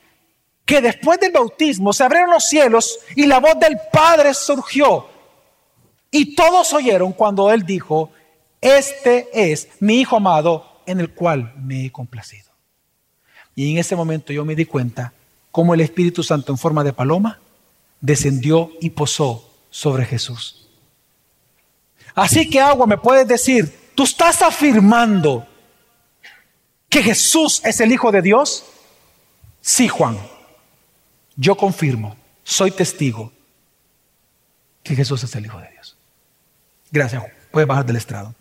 que 0.66 0.82
después 0.82 1.20
del 1.20 1.34
bautismo 1.34 1.94
se 1.94 2.04
abrieron 2.04 2.32
los 2.32 2.46
cielos 2.46 2.98
y 3.16 3.28
la 3.28 3.40
voz 3.40 3.60
del 3.60 3.78
Padre 3.92 4.34
surgió. 4.34 5.08
Y 6.10 6.34
todos 6.34 6.74
oyeron 6.74 7.14
cuando 7.14 7.52
él 7.52 7.64
dijo, 7.64 8.10
este 8.64 9.28
es 9.34 9.68
mi 9.80 10.00
Hijo 10.00 10.16
amado 10.16 10.82
en 10.86 11.00
el 11.00 11.14
cual 11.14 11.54
me 11.58 11.86
he 11.86 11.92
complacido. 11.92 12.52
Y 13.56 13.72
en 13.72 13.78
ese 13.78 13.96
momento 13.96 14.34
yo 14.34 14.46
me 14.46 14.56
di 14.56 14.66
cuenta 14.66 15.14
cómo 15.52 15.74
el 15.74 15.82
Espíritu 15.82 16.24
Santo 16.24 16.52
en 16.52 16.58
forma 16.58 16.84
de 16.84 16.94
paloma 16.94 17.40
descendió 18.02 18.72
y 18.82 18.90
posó 18.90 19.52
sobre 19.70 20.06
Jesús. 20.06 20.68
Así 22.16 22.50
que 22.50 22.60
agua, 22.60 22.88
me 22.88 22.98
puedes 22.98 23.28
decir, 23.28 23.92
¿tú 23.96 24.04
estás 24.04 24.42
afirmando 24.42 25.48
que 26.90 27.04
Jesús 27.04 27.62
es 27.64 27.80
el 27.80 27.92
Hijo 27.92 28.12
de 28.12 28.22
Dios? 28.22 28.66
Sí, 29.62 29.88
Juan. 29.88 30.18
Yo 31.36 31.56
confirmo, 31.56 32.16
soy 32.44 32.72
testigo 32.72 33.32
que 34.84 34.96
Jesús 34.96 35.24
es 35.24 35.36
el 35.36 35.46
Hijo 35.46 35.60
de 35.60 35.70
Dios. 35.70 35.98
Gracias, 36.92 37.22
Juan. 37.22 37.34
Puedes 37.52 37.68
bajar 37.68 37.86
del 37.86 37.96
estrado. 37.96 38.36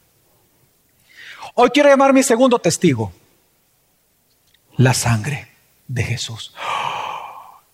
Hoy 1.54 1.68
quiero 1.68 1.90
llamar 1.90 2.14
mi 2.14 2.22
segundo 2.22 2.58
testigo, 2.58 3.12
la 4.78 4.94
sangre 4.94 5.48
de 5.86 6.02
Jesús. 6.02 6.54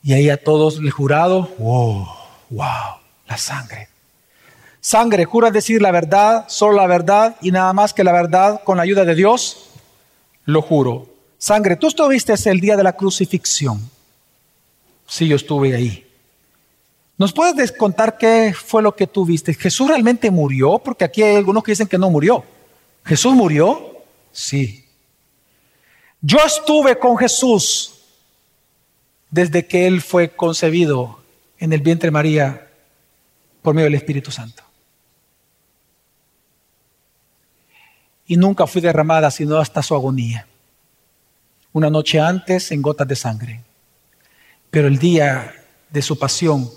Y 0.03 0.14
ahí 0.14 0.31
a 0.31 0.43
todos 0.43 0.79
el 0.79 0.91
jurado, 0.91 1.49
wow, 1.59 2.09
wow, 2.51 2.97
la 3.29 3.37
sangre. 3.37 3.88
Sangre, 4.81 5.25
¿juras 5.27 5.53
decir 5.53 5.81
la 5.81 5.93
verdad, 5.93 6.47
solo 6.49 6.75
la 6.75 6.88
verdad 6.88 7.37
y 7.41 7.53
nada 7.53 7.73
más 7.73 7.95
que 7.95 8.03
la 8.03 8.12
verdad 8.12 8.62
con 8.64 8.79
la 8.79 8.83
ayuda 8.83 9.05
de 9.05 9.14
Dios? 9.14 9.71
Lo 10.45 10.61
juro. 10.61 11.07
Sangre, 11.37 11.77
tú 11.77 11.87
estuviste 11.87 12.35
el 12.51 12.59
día 12.59 12.77
de 12.77 12.83
la 12.83 12.95
crucifixión. 12.95 13.91
Sí, 15.07 15.29
yo 15.29 15.37
estuve 15.37 15.77
ahí. 15.77 16.05
¿Nos 17.17 17.33
puedes 17.33 17.71
contar 17.71 18.19
qué 18.19 18.53
fue 18.57 18.83
lo 18.83 18.97
que 18.97 19.07
tú 19.07 19.25
viste? 19.25 19.55
¿Jesús 19.55 19.87
realmente 19.87 20.33
murió? 20.33 20.79
Porque 20.81 21.05
aquí 21.05 21.23
hay 21.23 21.37
algunos 21.37 21.62
que 21.62 21.73
dicen 21.73 21.87
que 21.87 21.99
no 21.99 22.11
murió. 22.11 22.45
¿Jesús 23.09 23.33
murió? 23.33 24.05
Sí. 24.33 24.85
Yo 26.21 26.37
estuve 26.44 26.99
con 26.99 27.16
Jesús 27.16 27.94
desde 29.31 29.66
que 29.66 29.87
Él 29.87 30.03
fue 30.03 30.29
concebido 30.29 31.18
en 31.59 31.73
el 31.73 31.81
vientre 31.81 32.09
de 32.09 32.11
María 32.11 32.68
por 33.62 33.75
medio 33.75 33.87
del 33.87 33.94
Espíritu 33.94 34.31
Santo. 34.31 34.62
Y 38.27 38.37
nunca 38.37 38.66
fui 38.66 38.83
derramada 38.83 39.31
sino 39.31 39.57
hasta 39.57 39.83
su 39.83 39.94
agonía. 39.94 40.47
Una 41.73 41.88
noche 41.88 42.21
antes 42.21 42.71
en 42.73 42.83
gotas 42.83 43.09
de 43.09 43.16
sangre. 43.16 43.64
Pero 44.71 44.87
el 44.87 44.99
día 44.99 45.55
de 45.88 46.03
su 46.03 46.18
pasión 46.18 46.71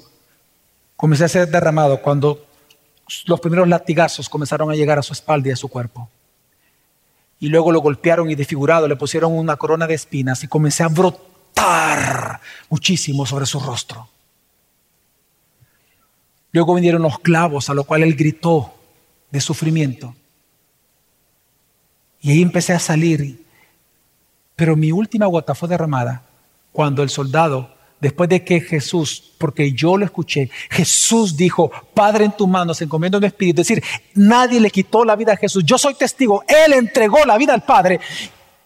comencé 0.95 1.25
a 1.25 1.27
ser 1.27 1.49
derramado 1.49 2.01
cuando 2.01 2.45
los 3.25 3.41
primeros 3.41 3.67
latigazos 3.67 4.29
comenzaron 4.29 4.71
a 4.71 4.75
llegar 4.75 4.97
a 4.97 5.03
su 5.03 5.11
espalda 5.11 5.49
y 5.49 5.51
a 5.51 5.57
su 5.57 5.67
cuerpo. 5.67 6.09
Y 7.41 7.49
luego 7.49 7.71
lo 7.71 7.81
golpearon 7.81 8.29
y 8.29 8.35
desfigurado, 8.35 8.87
le 8.87 8.95
pusieron 8.95 9.33
una 9.33 9.57
corona 9.57 9.87
de 9.87 9.95
espinas 9.95 10.43
y 10.43 10.47
comencé 10.47 10.83
a 10.83 10.87
brotar 10.87 12.39
muchísimo 12.69 13.25
sobre 13.25 13.47
su 13.47 13.59
rostro. 13.59 14.07
Luego 16.51 16.75
vinieron 16.75 17.01
los 17.01 17.17
clavos, 17.19 17.69
a 17.69 17.73
lo 17.73 17.83
cual 17.83 18.03
él 18.03 18.15
gritó 18.15 18.73
de 19.31 19.41
sufrimiento. 19.41 20.15
Y 22.21 22.31
ahí 22.31 22.41
empecé 22.43 22.73
a 22.73 22.79
salir. 22.79 23.43
Pero 24.55 24.75
mi 24.75 24.91
última 24.91 25.25
gota 25.25 25.55
fue 25.55 25.67
derramada 25.67 26.23
cuando 26.71 27.01
el 27.01 27.09
soldado, 27.09 27.73
después 28.01 28.27
de 28.29 28.43
que 28.43 28.59
Jesús, 28.59 29.31
porque 29.37 29.71
yo 29.71 29.95
lo 29.95 30.03
escuché, 30.03 30.49
Jesús 30.69 31.37
dijo, 31.37 31.71
Padre 31.93 32.25
en 32.25 32.31
tus 32.31 32.47
manos, 32.47 32.81
encomiendo 32.81 33.19
mi 33.19 33.27
espíritu. 33.27 33.61
Es 33.61 33.67
decir, 33.67 33.83
nadie 34.15 34.59
le 34.59 34.71
quitó 34.71 35.05
la 35.05 35.15
vida 35.15 35.33
a 35.33 35.37
Jesús. 35.37 35.63
Yo 35.63 35.77
soy 35.77 35.93
testigo. 35.93 36.43
Él 36.47 36.73
entregó 36.73 37.23
la 37.25 37.37
vida 37.37 37.53
al 37.53 37.63
Padre. 37.63 37.99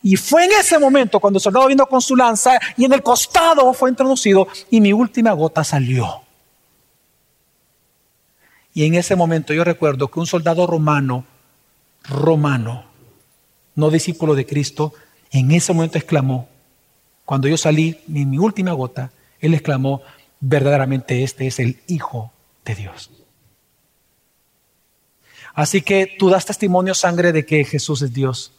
Y 0.02 0.15
fue 0.15 0.45
en 0.45 0.52
ese 0.54 0.80
momento 0.80 1.19
cuando 1.19 1.38
el 1.38 1.41
soldado 1.41 1.67
vino 1.67 1.86
con 1.88 2.02
su 2.02 2.15
lanza 2.15 2.60
y 2.78 2.86
en 2.86 2.93
el 2.93 3.04
costado 3.04 3.74
fue 3.74 3.89
introducido 3.89 4.48
y 4.69 4.80
mi 4.80 4.93
última 4.93 5.34
gota 5.34 5.63
salió. 5.63 6.21
Y 8.74 8.86
en 8.86 8.95
ese 8.95 9.15
momento 9.15 9.54
yo 9.54 9.63
recuerdo 9.63 10.10
que 10.10 10.19
un 10.19 10.28
soldado 10.28 10.67
romano, 10.67 11.26
romano, 12.04 12.86
no 13.74 13.89
discípulo 13.89 14.36
de 14.36 14.45
Cristo, 14.45 14.93
en 15.32 15.52
ese 15.52 15.74
momento 15.74 15.98
exclamó, 15.98 16.48
cuando 17.26 17.48
yo 17.48 17.58
salí 17.58 18.00
en 18.13 18.30
mi 18.30 18.38
última 18.38 18.74
gota, 18.74 19.12
él 19.39 19.54
exclamó, 19.54 20.02
verdaderamente 20.39 21.24
este 21.24 21.48
es 21.48 21.60
el 21.60 21.80
Hijo 21.88 22.32
de 22.63 22.76
Dios. 22.76 23.12
Así 25.54 25.82
que 25.82 26.15
tú 26.19 26.30
das 26.30 26.45
testimonio, 26.45 26.93
sangre, 26.93 27.32
de 27.32 27.45
que 27.45 27.63
Jesús 27.63 28.02
es 28.02 28.13
Dios. 28.13 28.52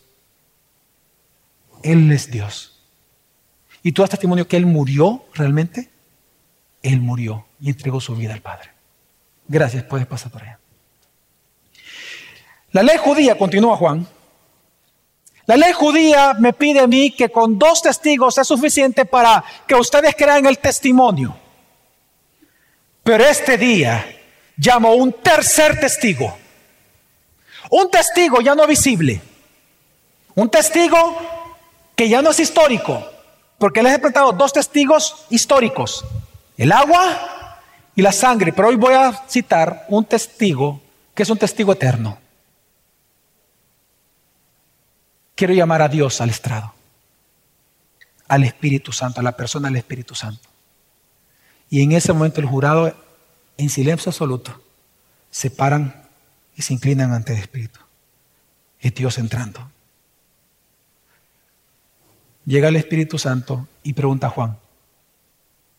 Él 1.82 2.10
es 2.10 2.30
Dios. 2.30 2.80
¿Y 3.82 3.92
tú 3.92 4.02
das 4.02 4.10
testimonio 4.10 4.48
que 4.48 4.56
Él 4.56 4.66
murió 4.66 5.26
realmente? 5.34 5.90
Él 6.82 7.00
murió 7.00 7.46
y 7.60 7.68
entregó 7.68 8.00
su 8.00 8.16
vida 8.16 8.32
al 8.32 8.40
Padre. 8.40 8.70
Gracias, 9.46 9.84
puedes 9.84 10.06
pasar 10.06 10.32
por 10.32 10.42
allá. 10.42 10.58
La 12.72 12.82
ley 12.82 12.96
judía, 12.98 13.38
continúa 13.38 13.76
Juan, 13.76 14.06
la 15.46 15.56
ley 15.56 15.72
judía 15.72 16.34
me 16.38 16.52
pide 16.52 16.80
a 16.80 16.86
mí 16.86 17.12
que 17.12 17.30
con 17.30 17.58
dos 17.58 17.82
testigos 17.82 18.36
es 18.38 18.48
suficiente 18.48 19.04
para 19.04 19.44
que 19.66 19.76
ustedes 19.76 20.14
crean 20.16 20.44
el 20.46 20.58
testimonio. 20.58 21.36
Pero 23.04 23.24
este 23.24 23.56
día 23.56 24.04
llamo 24.56 24.94
un 24.94 25.12
tercer 25.12 25.78
testigo. 25.78 26.36
Un 27.70 27.88
testigo 27.90 28.40
ya 28.40 28.56
no 28.56 28.66
visible. 28.66 29.20
Un 30.34 30.50
testigo 30.50 31.16
que 31.94 32.08
ya 32.08 32.20
no 32.20 32.30
es 32.30 32.40
histórico, 32.40 33.02
porque 33.56 33.82
les 33.82 33.94
he 33.94 33.98
presentado 33.98 34.32
dos 34.32 34.52
testigos 34.52 35.24
históricos, 35.30 36.04
el 36.58 36.72
agua 36.72 37.58
y 37.94 38.02
la 38.02 38.12
sangre, 38.12 38.52
pero 38.52 38.68
hoy 38.68 38.76
voy 38.76 38.92
a 38.92 39.12
citar 39.28 39.86
un 39.88 40.04
testigo 40.04 40.80
que 41.14 41.22
es 41.22 41.30
un 41.30 41.38
testigo 41.38 41.72
eterno. 41.72 42.18
Quiero 45.36 45.54
llamar 45.54 45.82
a 45.82 45.88
Dios 45.88 46.20
al 46.20 46.30
estrado, 46.30 46.74
al 48.26 48.42
Espíritu 48.42 48.90
Santo, 48.90 49.20
a 49.20 49.22
la 49.22 49.36
persona 49.36 49.68
del 49.68 49.76
Espíritu 49.76 50.14
Santo. 50.14 50.48
Y 51.70 51.82
en 51.82 51.92
ese 51.92 52.12
momento 52.12 52.40
el 52.40 52.46
jurado, 52.46 52.96
en 53.58 53.68
silencio 53.68 54.10
absoluto, 54.10 54.60
se 55.30 55.50
paran 55.50 56.08
y 56.56 56.62
se 56.62 56.72
inclinan 56.72 57.12
ante 57.12 57.34
el 57.34 57.38
Espíritu. 57.38 57.78
Es 58.80 58.94
Dios 58.94 59.18
entrando. 59.18 59.70
Llega 62.46 62.68
el 62.68 62.76
Espíritu 62.76 63.18
Santo 63.18 63.68
y 63.82 63.92
pregunta 63.92 64.28
a 64.28 64.30
Juan, 64.30 64.58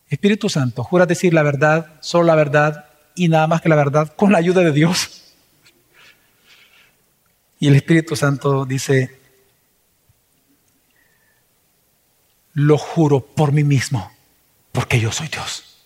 Espíritu 0.08 0.48
Santo, 0.48 0.84
¿juras 0.84 1.08
decir 1.08 1.34
la 1.34 1.42
verdad, 1.42 1.94
solo 2.00 2.24
la 2.24 2.34
verdad 2.34 2.86
y 3.14 3.28
nada 3.28 3.46
más 3.46 3.60
que 3.60 3.68
la 3.68 3.76
verdad 3.76 4.14
con 4.14 4.32
la 4.32 4.38
ayuda 4.38 4.62
de 4.62 4.72
Dios? 4.72 5.34
Y 7.60 7.68
el 7.68 7.74
Espíritu 7.74 8.16
Santo 8.16 8.64
dice, 8.64 9.17
lo 12.58 12.76
juro 12.76 13.20
por 13.20 13.52
mí 13.52 13.62
mismo, 13.62 14.10
porque 14.72 14.98
yo 14.98 15.12
soy 15.12 15.28
Dios 15.28 15.76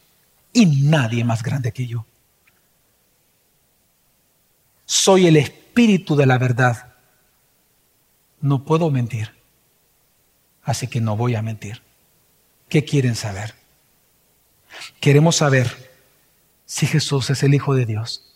y 0.55 0.65
nadie 0.65 1.23
más 1.23 1.43
grande 1.43 1.71
que 1.71 1.87
yo. 1.87 2.07
Soy 4.87 5.27
el 5.27 5.37
Espíritu 5.37 6.17
de 6.17 6.25
la 6.25 6.39
verdad. 6.39 6.95
No 8.41 8.65
puedo 8.65 8.91
mentir, 8.91 9.35
así 10.63 10.87
que 10.87 11.03
no 11.03 11.15
voy 11.15 11.35
a 11.35 11.43
mentir. 11.43 11.83
¿Qué 12.71 12.87
quieren 12.87 13.17
saber? 13.17 13.55
Queremos 14.99 15.37
saber 15.37 15.91
si 16.65 16.87
Jesús 16.87 17.29
es 17.29 17.43
el 17.43 17.53
Hijo 17.53 17.75
de 17.75 17.85
Dios. 17.85 18.35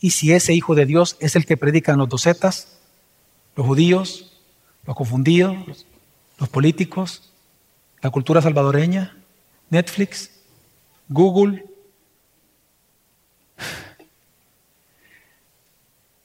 Y 0.00 0.10
si 0.10 0.32
ese 0.32 0.52
Hijo 0.52 0.74
de 0.74 0.86
Dios 0.86 1.16
es 1.20 1.36
el 1.36 1.46
que 1.46 1.56
predican 1.56 1.98
los 1.98 2.08
docetas, 2.08 2.80
los 3.54 3.68
judíos, 3.68 4.32
los 4.84 4.96
confundidos, 4.96 5.86
los 6.42 6.48
políticos, 6.48 7.30
la 8.00 8.10
cultura 8.10 8.42
salvadoreña, 8.42 9.16
Netflix, 9.70 10.40
Google. 11.08 11.64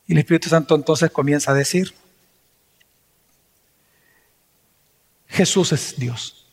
Y 0.08 0.14
el 0.14 0.18
Espíritu 0.18 0.50
Santo 0.50 0.74
entonces 0.74 1.12
comienza 1.12 1.52
a 1.52 1.54
decir, 1.54 1.94
Jesús 5.28 5.72
es 5.72 5.94
Dios. 6.00 6.48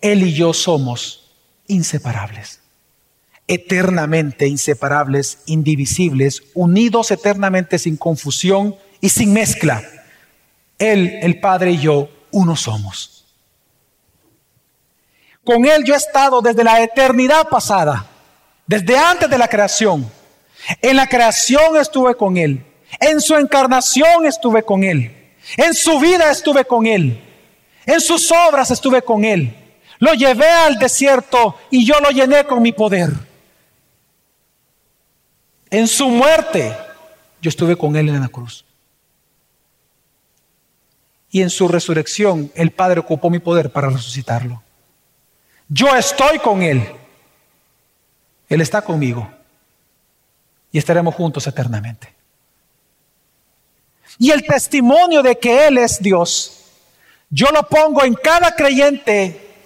Él 0.00 0.22
y 0.22 0.32
yo 0.32 0.54
somos 0.54 1.30
inseparables, 1.66 2.60
eternamente 3.46 4.46
inseparables, 4.46 5.40
indivisibles, 5.44 6.42
unidos 6.54 7.10
eternamente 7.10 7.78
sin 7.78 7.98
confusión 7.98 8.76
y 9.02 9.10
sin 9.10 9.34
mezcla. 9.34 9.86
Él, 10.78 11.18
el 11.20 11.38
Padre 11.38 11.72
y 11.72 11.78
yo, 11.80 12.08
uno 12.34 12.56
somos. 12.56 13.24
Con 15.44 15.64
Él 15.66 15.84
yo 15.84 15.94
he 15.94 15.96
estado 15.96 16.40
desde 16.42 16.64
la 16.64 16.82
eternidad 16.82 17.48
pasada, 17.48 18.06
desde 18.66 18.96
antes 18.98 19.30
de 19.30 19.38
la 19.38 19.48
creación. 19.48 20.10
En 20.80 20.96
la 20.96 21.06
creación 21.06 21.76
estuve 21.76 22.16
con 22.16 22.36
Él. 22.36 22.64
En 23.00 23.20
su 23.20 23.34
encarnación 23.36 24.26
estuve 24.26 24.62
con 24.62 24.82
Él. 24.82 25.32
En 25.56 25.74
su 25.74 25.98
vida 26.00 26.30
estuve 26.30 26.64
con 26.64 26.86
Él. 26.86 27.22
En 27.86 28.00
sus 28.00 28.32
obras 28.32 28.70
estuve 28.70 29.02
con 29.02 29.24
Él. 29.24 29.54
Lo 29.98 30.14
llevé 30.14 30.48
al 30.48 30.78
desierto 30.78 31.56
y 31.70 31.86
yo 31.86 32.00
lo 32.00 32.10
llené 32.10 32.44
con 32.44 32.62
mi 32.62 32.72
poder. 32.72 33.10
En 35.70 35.86
su 35.86 36.08
muerte 36.08 36.74
yo 37.42 37.50
estuve 37.50 37.76
con 37.76 37.94
Él 37.96 38.08
en 38.08 38.20
la 38.20 38.28
cruz. 38.28 38.64
Y 41.34 41.42
en 41.42 41.50
su 41.50 41.66
resurrección 41.66 42.52
el 42.54 42.70
Padre 42.70 43.00
ocupó 43.00 43.28
mi 43.28 43.40
poder 43.40 43.72
para 43.72 43.90
resucitarlo. 43.90 44.62
Yo 45.68 45.92
estoy 45.96 46.38
con 46.38 46.62
Él. 46.62 46.88
Él 48.48 48.60
está 48.60 48.82
conmigo. 48.82 49.28
Y 50.70 50.78
estaremos 50.78 51.12
juntos 51.12 51.44
eternamente. 51.48 52.14
Y 54.16 54.30
el 54.30 54.46
testimonio 54.46 55.24
de 55.24 55.36
que 55.36 55.66
Él 55.66 55.78
es 55.78 56.00
Dios, 56.00 56.66
yo 57.28 57.48
lo 57.50 57.68
pongo 57.68 58.04
en 58.04 58.14
cada 58.14 58.54
creyente 58.54 59.56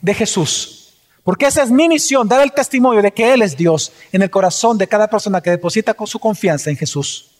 de 0.00 0.14
Jesús. 0.14 0.94
Porque 1.24 1.44
esa 1.44 1.62
es 1.62 1.70
mi 1.70 1.88
misión, 1.88 2.26
dar 2.26 2.40
el 2.40 2.52
testimonio 2.52 3.02
de 3.02 3.12
que 3.12 3.34
Él 3.34 3.42
es 3.42 3.54
Dios 3.54 3.92
en 4.12 4.22
el 4.22 4.30
corazón 4.30 4.78
de 4.78 4.88
cada 4.88 5.08
persona 5.08 5.42
que 5.42 5.50
deposita 5.50 5.92
con 5.92 6.06
su 6.06 6.18
confianza 6.18 6.70
en 6.70 6.78
Jesús. 6.78 7.32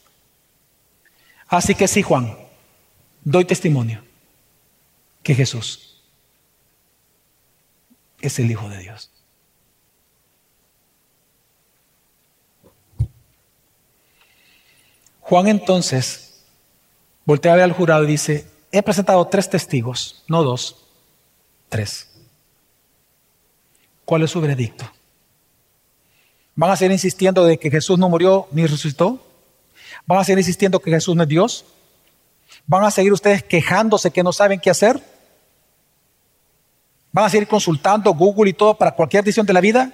Así 1.48 1.74
que 1.74 1.88
sí, 1.88 2.02
Juan, 2.02 2.41
doy 3.24 3.44
testimonio 3.44 4.02
que 5.22 5.35
Jesús 5.35 6.00
es 8.20 8.38
el 8.38 8.50
Hijo 8.50 8.68
de 8.68 8.78
Dios. 8.78 9.11
Juan 15.20 15.48
entonces 15.48 16.44
voltea 17.24 17.52
a 17.52 17.56
ver 17.56 17.64
al 17.64 17.72
jurado 17.72 18.04
y 18.04 18.08
dice, 18.08 18.46
he 18.70 18.82
presentado 18.82 19.26
tres 19.28 19.48
testigos, 19.48 20.24
no 20.28 20.42
dos, 20.42 20.76
tres. 21.68 22.08
¿Cuál 24.04 24.22
es 24.22 24.30
su 24.30 24.40
veredicto? 24.40 24.90
¿Van 26.54 26.70
a 26.70 26.76
seguir 26.76 26.92
insistiendo 26.92 27.44
de 27.44 27.58
que 27.58 27.70
Jesús 27.70 27.98
no 27.98 28.08
murió 28.08 28.46
ni 28.52 28.66
resucitó? 28.66 29.24
¿Van 30.06 30.18
a 30.18 30.24
seguir 30.24 30.38
insistiendo 30.38 30.80
que 30.80 30.90
Jesús 30.90 31.16
no 31.16 31.22
es 31.22 31.28
Dios? 31.28 31.64
¿Van 32.66 32.85
a 32.85 32.90
seguir 32.90 33.12
ustedes 33.12 33.42
quejándose 33.42 34.11
que 34.11 34.22
no 34.22 34.33
saben 34.33 34.61
qué 34.61 34.70
hacer? 34.70 35.03
¿Van 37.12 37.27
a 37.27 37.29
seguir 37.29 37.46
consultando 37.46 38.14
Google 38.14 38.51
y 38.51 38.55
todo 38.55 38.75
para 38.75 38.92
cualquier 38.92 39.22
decisión 39.22 39.44
de 39.44 39.53
la 39.53 39.61
vida? 39.61 39.92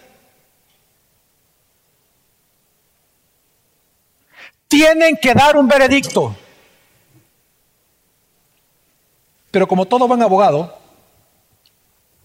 Tienen 4.68 5.16
que 5.16 5.34
dar 5.34 5.56
un 5.56 5.66
veredicto. 5.66 6.36
Pero 9.50 9.66
como 9.66 9.86
todo 9.86 10.06
buen 10.06 10.22
abogado, 10.22 10.78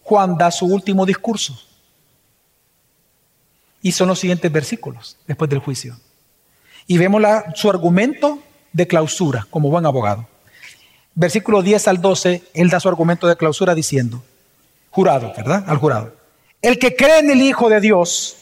Juan 0.04 0.38
da 0.38 0.52
su 0.52 0.66
último 0.66 1.06
discurso. 1.06 1.58
Y 3.82 3.92
son 3.94 4.10
los 4.10 4.20
siguientes 4.20 4.52
versículos 4.52 5.18
después 5.26 5.50
del 5.50 5.60
juicio. 5.60 5.98
Y 6.86 6.98
vemos 6.98 7.22
su 7.56 7.70
argumento 7.70 8.40
de 8.74 8.88
clausura 8.88 9.48
como 9.50 9.70
buen 9.70 9.86
abogado. 9.86 10.28
Versículo 11.16 11.62
10 11.62 11.88
al 11.88 12.02
12, 12.02 12.44
él 12.54 12.70
da 12.70 12.80
su 12.80 12.90
argumento 12.90 13.28
de 13.28 13.38
clausura 13.38 13.76
diciendo, 13.76 14.24
jurado, 14.90 15.32
¿verdad? 15.36 15.64
Al 15.68 15.78
jurado. 15.78 16.14
El 16.62 16.80
que 16.80 16.96
cree 16.96 17.20
en 17.20 17.30
el 17.30 17.42
Hijo 17.42 17.70
de 17.70 17.82
Dios 17.82 18.38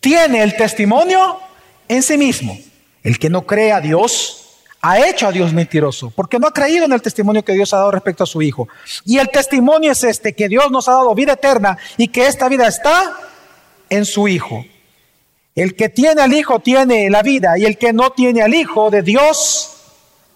tiene 0.00 0.42
el 0.42 0.56
testimonio 0.56 1.38
en 1.86 2.02
sí 2.02 2.18
mismo. 2.18 2.58
El 3.02 3.18
que 3.18 3.30
no 3.30 3.46
cree 3.46 3.72
a 3.72 3.80
Dios 3.80 4.48
ha 4.80 5.06
hecho 5.06 5.26
a 5.26 5.32
Dios 5.32 5.52
mentiroso, 5.52 6.10
porque 6.10 6.38
no 6.38 6.46
ha 6.46 6.52
creído 6.52 6.84
en 6.84 6.92
el 6.92 7.02
testimonio 7.02 7.44
que 7.44 7.52
Dios 7.52 7.72
ha 7.74 7.78
dado 7.78 7.90
respecto 7.90 8.24
a 8.24 8.26
su 8.26 8.42
Hijo. 8.42 8.68
Y 9.04 9.18
el 9.18 9.28
testimonio 9.30 9.92
es 9.92 10.04
este, 10.04 10.34
que 10.34 10.48
Dios 10.48 10.70
nos 10.70 10.88
ha 10.88 10.92
dado 10.92 11.14
vida 11.14 11.32
eterna 11.32 11.76
y 11.96 12.08
que 12.08 12.26
esta 12.26 12.48
vida 12.48 12.66
está 12.66 13.14
en 13.90 14.04
su 14.04 14.28
Hijo. 14.28 14.64
El 15.54 15.74
que 15.74 15.88
tiene 15.88 16.22
al 16.22 16.32
Hijo 16.32 16.60
tiene 16.60 17.10
la 17.10 17.22
vida 17.22 17.58
y 17.58 17.64
el 17.64 17.76
que 17.78 17.92
no 17.92 18.10
tiene 18.10 18.42
al 18.42 18.54
Hijo 18.54 18.90
de 18.90 19.02
Dios 19.02 19.74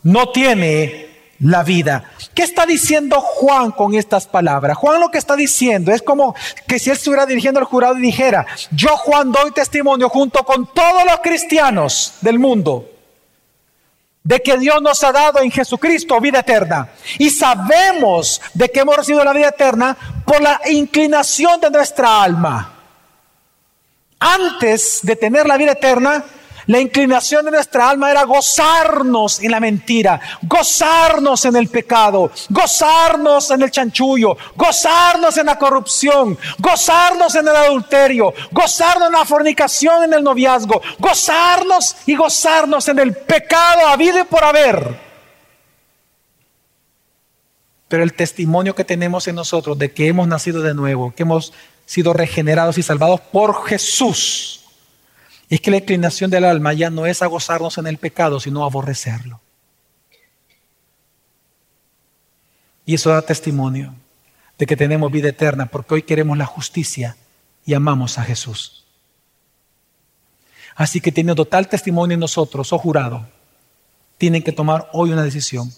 no 0.03 0.31
tiene 0.31 1.12
la 1.43 1.63
vida. 1.63 2.05
¿Qué 2.35 2.43
está 2.43 2.67
diciendo 2.67 3.21
Juan 3.21 3.73
con 3.73 3.95
estas 3.95 4.27
palabras? 4.27 4.77
Juan 4.77 5.01
lo 5.01 5.11
que 5.11 5.19
está 5.19 5.37
diciendo 5.37 5.93
es 5.93 6.03
como 6.03 6.35
que 6.67 6.79
si 6.79 6.91
él 6.91 6.97
estuviera 6.97 7.27
dirigiendo 7.27 7.61
al 7.61 7.67
jurado 7.67 7.99
y 7.99 8.03
dijera, 8.03 8.47
yo 8.71 8.97
Juan 8.97 9.33
doy 9.33 9.51
testimonio 9.53 10.09
junto 10.09 10.45
con 10.45 10.73
todos 10.73 11.05
los 11.05 11.21
cristianos 11.21 12.15
del 12.21 12.39
mundo 12.39 12.89
de 14.25 14.41
que 14.41 14.57
Dios 14.57 14.81
nos 14.81 15.03
ha 15.03 15.11
dado 15.11 15.41
en 15.41 15.51
Jesucristo 15.51 16.21
vida 16.21 16.41
eterna. 16.41 16.91
Y 17.19 17.31
sabemos 17.31 18.41
de 18.55 18.71
que 18.71 18.81
hemos 18.81 18.97
recibido 18.97 19.25
la 19.25 19.33
vida 19.33 19.49
eterna 19.49 19.97
por 20.25 20.41
la 20.41 20.61
inclinación 20.71 21.61
de 21.61 21.71
nuestra 21.71 22.23
alma 22.23 22.73
antes 24.21 25.01
de 25.03 25.17
tener 25.17 25.47
la 25.47 25.57
vida 25.57 25.73
eterna, 25.73 26.25
la 26.73 26.81
inclinación 26.81 27.45
de 27.45 27.51
nuestra 27.51 27.91
alma 27.91 28.11
era 28.11 28.25
gozarnos 28.25 29.41
en 29.41 29.51
la 29.51 29.61
mentira, 29.61 30.19
gozarnos 30.41 31.45
en 31.45 31.55
el 31.57 31.69
pecado, 31.69 32.31
gozarnos 32.49 33.51
en 33.51 33.61
el 33.61 33.71
chanchullo, 33.71 34.39
gozarnos 34.57 35.37
en 35.37 35.45
la 35.45 35.59
corrupción, 35.59 36.39
gozarnos 36.59 37.35
en 37.35 37.47
el 37.47 37.55
adulterio, 37.55 38.33
gozarnos 38.51 39.09
en 39.09 39.13
la 39.13 39.27
fornicación, 39.27 40.05
en 40.05 40.15
el 40.15 40.25
noviazgo, 40.25 40.81
gozarnos 40.99 41.95
y 42.07 42.17
gozarnos 42.17 42.89
en 42.89 43.01
el 43.01 43.17
pecado 43.17 43.87
habido 43.89 44.19
y 44.19 44.25
por 44.25 44.43
haber. 44.43 44.99
Pero 47.89 48.03
el 48.03 48.15
testimonio 48.15 48.75
que 48.75 48.87
tenemos 48.87 49.29
en 49.29 49.35
nosotros 49.35 49.79
de 49.79 49.93
que 49.93 50.09
hemos 50.09 50.27
nacido 50.27 50.63
de 50.63 50.73
nuevo, 50.73 51.13
que 51.15 51.25
hemos 51.25 51.53
sido 51.85 52.15
regenerados 52.15 52.79
y 52.79 52.83
salvados 52.83 53.21
por 53.21 53.67
Jesús, 53.67 54.62
es 55.55 55.61
que 55.61 55.71
la 55.71 55.77
inclinación 55.77 56.31
del 56.31 56.45
alma 56.45 56.73
ya 56.73 56.89
no 56.89 57.05
es 57.05 57.21
a 57.21 57.27
gozarnos 57.27 57.77
en 57.77 57.87
el 57.87 57.99
pecado, 57.99 58.41
sino 58.41 58.63
a 58.63 58.67
aborrecerlo. 58.67 59.39
Y 62.87 62.95
eso 62.95 63.11
da 63.11 63.21
testimonio 63.21 63.95
de 64.57 64.65
que 64.65 64.79
tenemos 64.79 65.13
vida 65.13 65.29
eterna, 65.29 65.67
porque 65.67 65.93
hoy 65.93 66.03
queremos 66.05 66.39
la 66.39 66.47
justicia 66.47 67.19
y 67.67 67.75
amamos 67.75 68.17
a 68.17 68.25
Jesús. 68.25 68.87
Así 70.75 71.03
que 71.03 71.13
teniendo 71.13 71.45
tal 71.45 71.69
testimonio 71.69 72.15
en 72.15 72.21
nosotros, 72.21 72.73
oh 72.73 72.79
jurado, 72.79 73.29
tienen 74.17 74.43
que 74.43 74.53
tomar 74.53 74.89
hoy 74.95 75.13
una 75.13 75.23
decisión. 75.23 75.71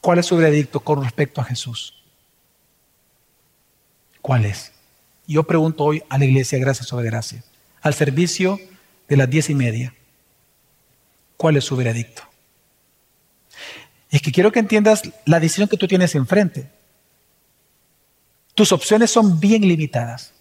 ¿Cuál 0.00 0.18
es 0.18 0.26
su 0.26 0.36
veredicto 0.36 0.80
con 0.80 1.00
respecto 1.00 1.40
a 1.40 1.44
Jesús? 1.44 2.02
¿Cuál 4.20 4.46
es? 4.46 4.72
Yo 5.28 5.44
pregunto 5.44 5.84
hoy 5.84 6.02
a 6.08 6.18
la 6.18 6.24
iglesia, 6.24 6.58
gracias 6.58 6.88
sobre 6.88 7.06
gracia, 7.06 7.44
al 7.84 7.92
servicio 7.92 8.58
de 9.08 9.16
las 9.16 9.30
diez 9.30 9.50
y 9.50 9.54
media. 9.54 9.94
¿Cuál 11.36 11.58
es 11.58 11.64
su 11.64 11.76
veredicto? 11.76 12.22
Es 14.10 14.22
que 14.22 14.32
quiero 14.32 14.50
que 14.50 14.58
entiendas 14.58 15.02
la 15.26 15.38
decisión 15.38 15.68
que 15.68 15.76
tú 15.76 15.86
tienes 15.86 16.14
enfrente. 16.14 16.70
Tus 18.54 18.72
opciones 18.72 19.10
son 19.10 19.38
bien 19.38 19.68
limitadas. 19.68 20.32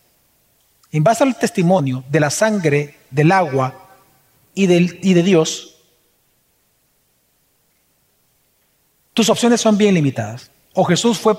En 0.92 1.04
base 1.04 1.24
al 1.24 1.38
testimonio 1.38 2.06
de 2.10 2.22
la 2.22 2.30
sangre, 2.30 2.96
del 3.12 3.32
agua 3.32 3.90
y, 4.56 4.64
y 4.64 5.14
de 5.14 5.24
Dios, 5.24 5.76
tus 9.14 9.30
opciones 9.30 9.60
son 9.60 9.78
bien 9.78 9.96
limitadas. 9.96 10.50
O 10.74 10.86
Jesús 10.86 11.20
fue 11.20 11.36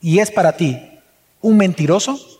y 0.00 0.18
es 0.18 0.30
para 0.30 0.56
ti 0.56 0.80
un 1.42 1.58
mentiroso. 1.58 2.31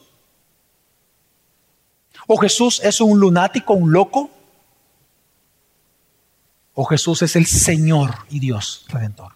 O 2.33 2.39
Jesús 2.39 2.81
es 2.83 2.99
un 3.03 3.21
lunático, 3.21 3.75
un 3.75 3.93
loco. 3.93 4.31
O 6.73 6.83
Jesús 6.87 7.21
es 7.21 7.37
el 7.37 7.45
Señor 7.45 8.15
y 8.31 8.41
Dios 8.41 8.87
redentor. 8.89 9.35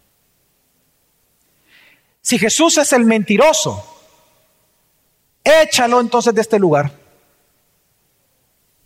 Si 2.21 2.39
Jesús 2.39 2.79
es 2.79 2.91
el 2.93 3.05
mentiroso, 3.05 3.85
échalo 5.43 5.99
entonces 5.99 6.33
de 6.33 6.41
este 6.41 6.57
lugar. 6.57 6.91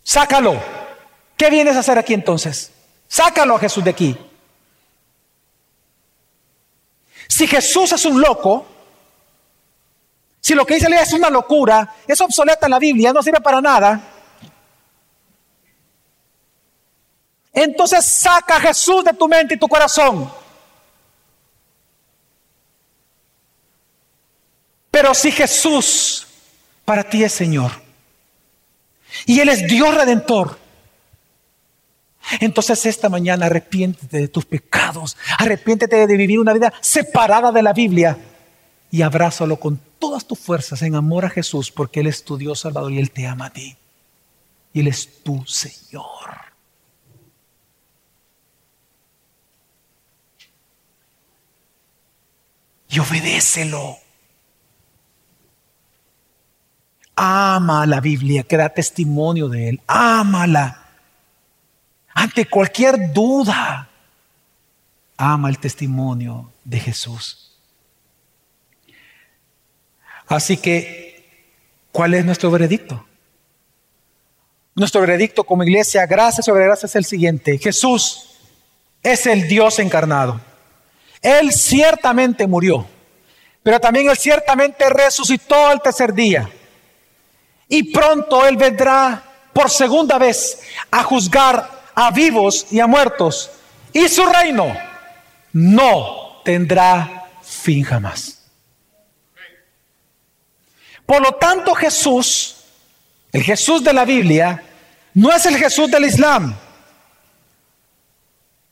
Sácalo. 0.02 0.60
¿Qué 1.34 1.48
vienes 1.48 1.76
a 1.76 1.78
hacer 1.78 1.96
aquí 1.96 2.12
entonces? 2.12 2.70
Sácalo 3.08 3.56
a 3.56 3.60
Jesús 3.60 3.82
de 3.82 3.90
aquí. 3.92 4.18
Si 7.28 7.46
Jesús 7.46 7.92
es 7.92 8.04
un 8.04 8.20
loco, 8.20 8.66
si 10.42 10.56
lo 10.56 10.66
que 10.66 10.74
dice 10.74 10.88
es 11.00 11.12
una 11.12 11.30
locura, 11.30 11.94
es 12.04 12.20
obsoleta 12.20 12.66
en 12.66 12.72
la 12.72 12.80
Biblia, 12.80 13.12
no 13.12 13.22
sirve 13.22 13.40
para 13.40 13.60
nada, 13.60 14.00
entonces 17.52 18.04
saca 18.04 18.56
a 18.56 18.60
Jesús 18.60 19.04
de 19.04 19.12
tu 19.12 19.28
mente 19.28 19.54
y 19.54 19.58
tu 19.58 19.68
corazón. 19.68 20.28
Pero 24.90 25.14
si 25.14 25.30
Jesús 25.30 26.26
para 26.84 27.04
ti 27.04 27.22
es 27.22 27.32
Señor 27.32 27.70
y 29.24 29.38
Él 29.38 29.48
es 29.48 29.68
Dios 29.68 29.94
redentor, 29.94 30.58
entonces 32.40 32.84
esta 32.86 33.08
mañana 33.08 33.46
arrepiéntete 33.46 34.18
de 34.18 34.28
tus 34.28 34.44
pecados, 34.44 35.16
arrepiéntete 35.38 36.04
de 36.08 36.16
vivir 36.16 36.40
una 36.40 36.52
vida 36.52 36.72
separada 36.80 37.52
de 37.52 37.62
la 37.62 37.72
Biblia 37.72 38.18
y 38.92 39.02
abrázalo 39.02 39.58
con 39.58 39.80
todas 39.98 40.24
tus 40.24 40.38
fuerzas 40.38 40.82
en 40.82 40.94
amor 40.94 41.24
a 41.24 41.30
Jesús 41.30 41.72
porque 41.72 41.98
Él 41.98 42.06
es 42.06 42.24
tu 42.24 42.36
Dios 42.36 42.60
Salvador 42.60 42.92
y 42.92 42.98
Él 42.98 43.10
te 43.10 43.26
ama 43.26 43.46
a 43.46 43.50
ti. 43.50 43.76
Y 44.72 44.80
Él 44.80 44.86
es 44.86 45.24
tu 45.24 45.44
Señor. 45.44 46.04
Y 52.88 53.00
obedécelo. 53.00 53.96
Ama 57.16 57.86
la 57.86 58.00
Biblia, 58.00 58.44
que 58.44 58.56
da 58.56 58.68
testimonio 58.68 59.48
de 59.48 59.70
Él. 59.70 59.80
Ámala 59.88 60.82
ante 62.14 62.46
cualquier 62.46 63.12
duda, 63.12 63.88
ama 65.16 65.48
el 65.48 65.58
testimonio 65.58 66.52
de 66.64 66.78
Jesús. 66.78 67.51
Así 70.32 70.56
que, 70.56 71.26
¿cuál 71.92 72.14
es 72.14 72.24
nuestro 72.24 72.50
veredicto? 72.50 73.04
Nuestro 74.74 75.02
veredicto 75.02 75.44
como 75.44 75.62
iglesia, 75.62 76.06
gracias 76.06 76.46
sobre 76.46 76.64
gracias, 76.64 76.92
es 76.92 76.96
el 76.96 77.04
siguiente. 77.04 77.58
Jesús 77.58 78.30
es 79.02 79.26
el 79.26 79.46
Dios 79.46 79.78
encarnado. 79.78 80.40
Él 81.20 81.52
ciertamente 81.52 82.46
murió, 82.46 82.86
pero 83.62 83.78
también 83.78 84.08
Él 84.08 84.16
ciertamente 84.16 84.88
resucitó 84.88 85.66
al 85.66 85.82
tercer 85.82 86.14
día. 86.14 86.48
Y 87.68 87.92
pronto 87.92 88.46
Él 88.46 88.56
vendrá 88.56 89.22
por 89.52 89.68
segunda 89.68 90.16
vez 90.16 90.60
a 90.90 91.02
juzgar 91.02 91.90
a 91.94 92.10
vivos 92.10 92.68
y 92.70 92.80
a 92.80 92.86
muertos. 92.86 93.50
Y 93.92 94.08
su 94.08 94.24
reino 94.24 94.74
no 95.52 96.40
tendrá 96.42 97.28
fin 97.42 97.84
jamás. 97.84 98.41
Por 101.06 101.22
lo 101.22 101.32
tanto, 101.32 101.74
Jesús, 101.74 102.56
el 103.32 103.42
Jesús 103.42 103.82
de 103.82 103.92
la 103.92 104.04
Biblia, 104.04 104.62
no 105.14 105.32
es 105.32 105.44
el 105.46 105.56
Jesús 105.56 105.90
del 105.90 106.04
Islam. 106.04 106.56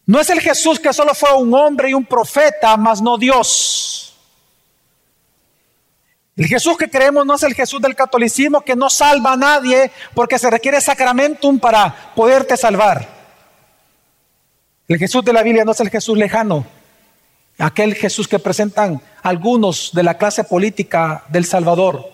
No 0.07 0.21
es 0.21 0.31
el 0.31 0.41
Jesús 0.41 0.81
que 0.81 0.93
solo 0.93 1.15
fue 1.15 1.33
un 1.35 1.55
hombre 1.55 1.91
y 1.91 1.95
un 1.95 2.05
profeta, 2.05 2.77
mas 2.77 3.01
no 3.01 3.17
Dios. 3.17 4.17
El 6.37 6.47
Jesús 6.47 6.77
que 6.77 6.89
creemos 6.89 7.27
no 7.27 7.35
es 7.35 7.43
el 7.43 7.55
Jesús 7.55 7.83
del 7.83 7.95
catolicismo 7.95 8.63
que 8.63 8.75
no 8.75 8.89
salva 8.89 9.35
a 9.35 9.37
nadie 9.37 9.93
porque 10.15 10.39
se 10.39 10.51
requiere 10.51 10.81
sacramentum 10.81 11.59
para 11.59 12.13
poderte 12.15 12.57
salvar. 12.57 13.07
El 14.89 14.99
Jesús 14.99 15.25
de 15.25 15.33
la 15.33 15.43
Biblia 15.43 15.65
no 15.65 15.73
es 15.73 15.81
el 15.81 15.91
Jesús 15.91 16.17
lejano, 16.17 16.67
aquel 17.59 17.95
Jesús 17.95 18.27
que 18.27 18.39
presentan 18.39 19.01
algunos 19.23 19.91
de 19.93 20.03
la 20.03 20.17
clase 20.17 20.43
política 20.43 21.25
del 21.29 21.45
Salvador, 21.45 22.11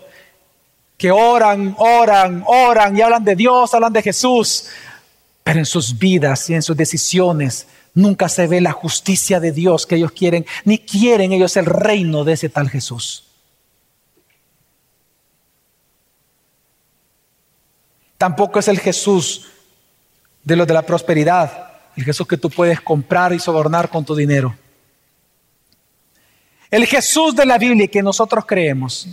que 0.96 1.10
oran, 1.10 1.74
oran, 1.78 2.42
oran 2.46 2.96
y 2.96 3.02
hablan 3.02 3.24
de 3.24 3.36
Dios, 3.36 3.74
hablan 3.74 3.92
de 3.92 4.02
Jesús, 4.02 4.68
pero 5.44 5.58
en 5.58 5.66
sus 5.66 5.96
vidas 5.96 6.48
y 6.50 6.54
en 6.54 6.62
sus 6.62 6.76
decisiones 6.76 7.66
nunca 7.94 8.28
se 8.28 8.46
ve 8.46 8.60
la 8.60 8.72
justicia 8.72 9.40
de 9.40 9.52
Dios 9.52 9.86
que 9.86 9.96
ellos 9.96 10.12
quieren, 10.12 10.46
ni 10.64 10.78
quieren 10.78 11.32
ellos 11.32 11.56
el 11.56 11.66
reino 11.66 12.24
de 12.24 12.34
ese 12.34 12.48
tal 12.48 12.68
Jesús. 12.68 13.24
Tampoco 18.18 18.58
es 18.58 18.68
el 18.68 18.78
Jesús 18.78 19.46
de 20.42 20.56
los 20.56 20.66
de 20.66 20.74
la 20.74 20.82
prosperidad, 20.82 21.72
el 21.96 22.04
Jesús 22.04 22.26
que 22.26 22.38
tú 22.38 22.48
puedes 22.48 22.80
comprar 22.80 23.32
y 23.32 23.38
sobornar 23.38 23.90
con 23.90 24.04
tu 24.04 24.14
dinero. 24.14 24.56
El 26.70 26.86
Jesús 26.86 27.34
de 27.36 27.46
la 27.46 27.58
Biblia 27.58 27.88
que 27.88 28.02
nosotros 28.02 28.44
creemos. 28.46 29.08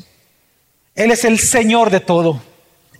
Él 0.96 1.12
es 1.12 1.26
el 1.26 1.40
Señor 1.40 1.90
de 1.90 2.00
todo, 2.00 2.42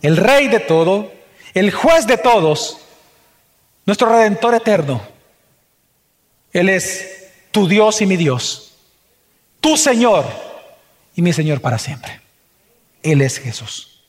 el 0.02 0.16
Rey 0.16 0.48
de 0.48 0.60
todo, 0.60 1.12
el 1.54 1.70
juez 1.70 2.06
de 2.06 2.18
todos, 2.18 2.78
nuestro 3.86 4.08
Redentor 4.08 4.54
eterno. 4.54 5.00
Él 6.52 6.68
es 6.68 7.28
tu 7.50 7.68
Dios 7.68 8.00
y 8.02 8.06
mi 8.06 8.16
Dios, 8.16 8.74
tu 9.60 9.76
Señor 9.76 10.24
y 11.14 11.22
mi 11.22 11.32
Señor 11.32 11.60
para 11.60 11.78
siempre. 11.78 12.20
Él 13.02 13.20
es 13.20 13.38
Jesús. 13.38 14.02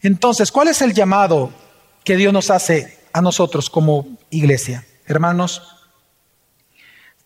Entonces, 0.00 0.50
¿cuál 0.50 0.68
es 0.68 0.82
el 0.82 0.94
llamado 0.94 1.52
que 2.04 2.16
Dios 2.16 2.32
nos 2.32 2.50
hace 2.50 2.98
a 3.12 3.20
nosotros 3.20 3.70
como 3.70 4.18
iglesia? 4.30 4.84
Hermanos, 5.06 5.62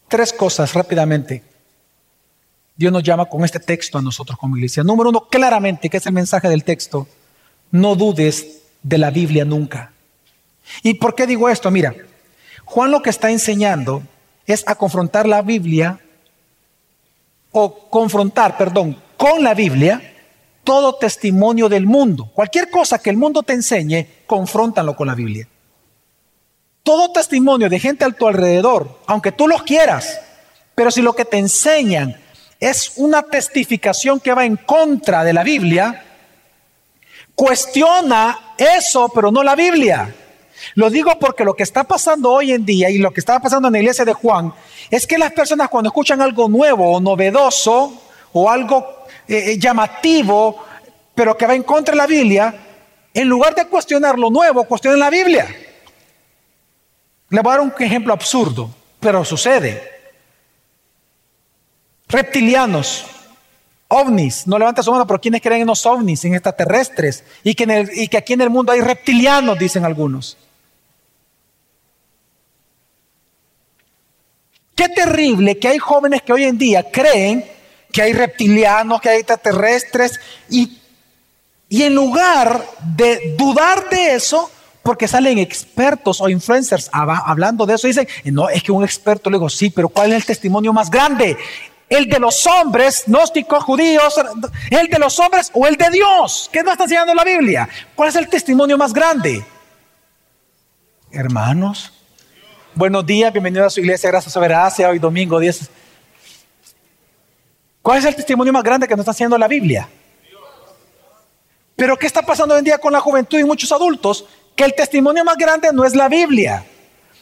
tres 0.08 0.32
cosas 0.32 0.74
rápidamente. 0.74 1.42
Dios 2.76 2.92
nos 2.92 3.02
llama 3.02 3.26
con 3.26 3.44
este 3.44 3.60
texto 3.60 3.98
a 3.98 4.02
nosotros 4.02 4.38
como 4.38 4.56
iglesia. 4.56 4.84
Número 4.84 5.10
uno, 5.10 5.28
claramente, 5.28 5.88
que 5.88 5.96
es 5.96 6.06
el 6.06 6.12
mensaje 6.12 6.48
del 6.48 6.64
texto, 6.64 7.06
no 7.70 7.94
dudes 7.94 8.62
de 8.82 8.98
la 8.98 9.10
Biblia 9.10 9.44
nunca. 9.44 9.92
¿Y 10.82 10.94
por 10.94 11.14
qué 11.14 11.26
digo 11.26 11.48
esto? 11.48 11.70
Mira, 11.70 11.94
Juan 12.64 12.90
lo 12.90 13.02
que 13.02 13.10
está 13.10 13.30
enseñando 13.30 14.02
es 14.46 14.62
a 14.66 14.74
confrontar 14.74 15.26
la 15.26 15.42
Biblia, 15.42 16.00
o 17.52 17.88
confrontar, 17.88 18.58
perdón, 18.58 19.00
con 19.16 19.42
la 19.42 19.54
Biblia 19.54 20.12
todo 20.62 20.96
testimonio 20.96 21.68
del 21.68 21.86
mundo. 21.86 22.30
Cualquier 22.34 22.70
cosa 22.70 22.98
que 22.98 23.08
el 23.08 23.16
mundo 23.16 23.42
te 23.42 23.54
enseñe, 23.54 24.24
confróntalo 24.26 24.94
con 24.94 25.06
la 25.06 25.14
Biblia. 25.14 25.48
todo 26.82 27.10
testimonio 27.10 27.68
de 27.68 27.80
gente 27.80 28.04
a 28.04 28.10
tu 28.12 28.28
alrededor, 28.28 29.00
aunque 29.06 29.32
tú 29.32 29.48
los 29.48 29.64
quieras, 29.64 30.20
pero 30.76 30.92
si 30.92 31.02
lo 31.02 31.14
que 31.14 31.24
te 31.24 31.36
enseñan 31.36 32.16
es 32.58 32.92
una 32.96 33.22
testificación 33.22 34.20
que 34.20 34.32
va 34.32 34.44
en 34.44 34.56
contra 34.56 35.24
de 35.24 35.32
la 35.32 35.42
Biblia, 35.42 36.04
cuestiona 37.34 38.54
eso, 38.56 39.10
pero 39.14 39.30
no 39.30 39.42
la 39.42 39.54
Biblia. 39.54 40.14
Lo 40.74 40.88
digo 40.88 41.18
porque 41.18 41.44
lo 41.44 41.54
que 41.54 41.62
está 41.62 41.84
pasando 41.84 42.32
hoy 42.32 42.52
en 42.52 42.64
día 42.64 42.90
y 42.90 42.98
lo 42.98 43.12
que 43.12 43.20
estaba 43.20 43.40
pasando 43.40 43.68
en 43.68 43.72
la 43.72 43.78
iglesia 43.78 44.04
de 44.04 44.14
Juan 44.14 44.52
es 44.90 45.06
que 45.06 45.18
las 45.18 45.32
personas 45.32 45.68
cuando 45.68 45.88
escuchan 45.88 46.20
algo 46.22 46.48
nuevo 46.48 46.92
o 46.92 47.00
novedoso 47.00 48.02
o 48.32 48.50
algo 48.50 49.04
eh, 49.28 49.52
eh, 49.52 49.58
llamativo, 49.58 50.64
pero 51.14 51.36
que 51.36 51.46
va 51.46 51.54
en 51.54 51.62
contra 51.62 51.92
de 51.92 51.98
la 51.98 52.06
Biblia, 52.06 52.54
en 53.12 53.28
lugar 53.28 53.54
de 53.54 53.66
cuestionar 53.66 54.18
lo 54.18 54.30
nuevo, 54.30 54.64
cuestionan 54.64 54.98
la 54.98 55.10
Biblia. 55.10 55.46
Le 57.28 57.40
voy 57.40 57.50
a 57.50 57.56
dar 57.56 57.60
un 57.60 57.72
ejemplo 57.78 58.12
absurdo, 58.12 58.70
pero 59.00 59.24
sucede. 59.24 59.95
Reptilianos, 62.08 63.04
ovnis, 63.88 64.46
no 64.46 64.58
levanta 64.58 64.82
su 64.82 64.92
mano, 64.92 65.06
pero 65.06 65.20
¿quiénes 65.20 65.42
creen 65.42 65.62
en 65.62 65.66
los 65.66 65.84
ovnis, 65.86 66.24
en 66.24 66.34
extraterrestres? 66.34 67.24
Y 67.42 67.54
que, 67.54 68.16
aquí 68.16 68.32
en 68.32 68.40
el 68.40 68.50
mundo 68.50 68.72
hay 68.72 68.80
reptilianos, 68.80 69.58
dicen 69.58 69.84
algunos. 69.84 70.36
Qué 74.74 74.88
terrible 74.88 75.58
que 75.58 75.68
hay 75.68 75.78
jóvenes 75.78 76.22
que 76.22 76.32
hoy 76.32 76.44
en 76.44 76.58
día 76.58 76.90
creen 76.90 77.44
que 77.92 78.02
hay 78.02 78.12
reptilianos, 78.12 79.00
que 79.00 79.08
hay 79.08 79.18
extraterrestres, 79.18 80.20
y, 80.50 80.78
y 81.68 81.82
en 81.82 81.94
lugar 81.94 82.62
de 82.94 83.34
dudar 83.38 83.88
de 83.88 84.14
eso, 84.14 84.50
porque 84.82 85.08
salen 85.08 85.38
expertos 85.38 86.20
o 86.20 86.28
influencers 86.28 86.90
hablando 86.92 87.66
de 87.66 87.74
eso, 87.74 87.88
dicen, 87.88 88.06
no, 88.26 88.48
es 88.48 88.62
que 88.62 88.70
un 88.70 88.84
experto, 88.84 89.30
le 89.30 89.38
digo, 89.38 89.48
sí, 89.48 89.70
pero 89.70 89.88
¿cuál 89.88 90.10
es 90.10 90.16
el 90.16 90.24
testimonio 90.24 90.72
más 90.72 90.90
grande? 90.90 91.36
¿El 91.88 92.08
de 92.08 92.18
los 92.18 92.46
hombres, 92.46 93.04
gnósticos, 93.06 93.62
judíos, 93.62 94.14
el 94.70 94.88
de 94.88 94.98
los 94.98 95.18
hombres 95.20 95.50
o 95.54 95.66
el 95.66 95.76
de 95.76 95.90
Dios? 95.90 96.50
¿Qué 96.52 96.62
nos 96.62 96.72
está 96.72 96.84
enseñando 96.84 97.14
la 97.14 97.24
Biblia? 97.24 97.68
¿Cuál 97.94 98.08
es 98.08 98.16
el 98.16 98.28
testimonio 98.28 98.76
más 98.76 98.92
grande? 98.92 99.44
Hermanos, 101.12 101.92
Buenos 102.76 103.06
días, 103.06 103.32
bienvenidos 103.32 103.68
a 103.68 103.70
su 103.70 103.80
iglesia, 103.80 104.10
gracias 104.10 104.34
sobre 104.34 104.52
Asia, 104.52 104.90
hoy 104.90 104.98
domingo 104.98 105.40
10. 105.40 105.70
¿Cuál 107.80 108.00
es 108.00 108.04
el 108.04 108.14
testimonio 108.14 108.52
más 108.52 108.62
grande 108.62 108.86
que 108.86 108.92
nos 108.92 109.00
está 109.00 109.12
haciendo 109.12 109.38
la 109.38 109.48
Biblia? 109.48 109.88
Pero 111.74 111.96
¿qué 111.96 112.06
está 112.06 112.20
pasando 112.20 112.52
hoy 112.52 112.58
en 112.58 112.66
día 112.66 112.76
con 112.76 112.92
la 112.92 113.00
juventud 113.00 113.38
y 113.38 113.44
muchos 113.44 113.72
adultos? 113.72 114.26
Que 114.54 114.64
el 114.64 114.74
testimonio 114.74 115.24
más 115.24 115.38
grande 115.38 115.70
no 115.72 115.86
es 115.86 115.96
la 115.96 116.06
Biblia, 116.10 116.66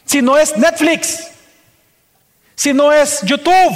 sino 0.03 0.37
es 0.37 0.57
Netflix, 0.57 1.31
sino 2.53 2.91
es 2.91 3.21
YouTube, 3.21 3.73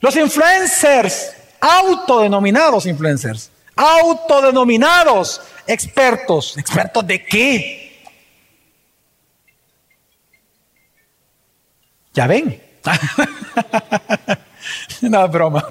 los 0.00 0.16
influencers, 0.16 1.32
autodenominados 1.60 2.86
influencers, 2.86 3.50
autodenominados 3.74 5.40
expertos. 5.66 6.56
¿Expertos 6.56 7.06
de 7.06 7.24
qué? 7.24 8.02
Ya 12.12 12.26
ven. 12.26 12.62
no, 15.02 15.28
broma. 15.28 15.66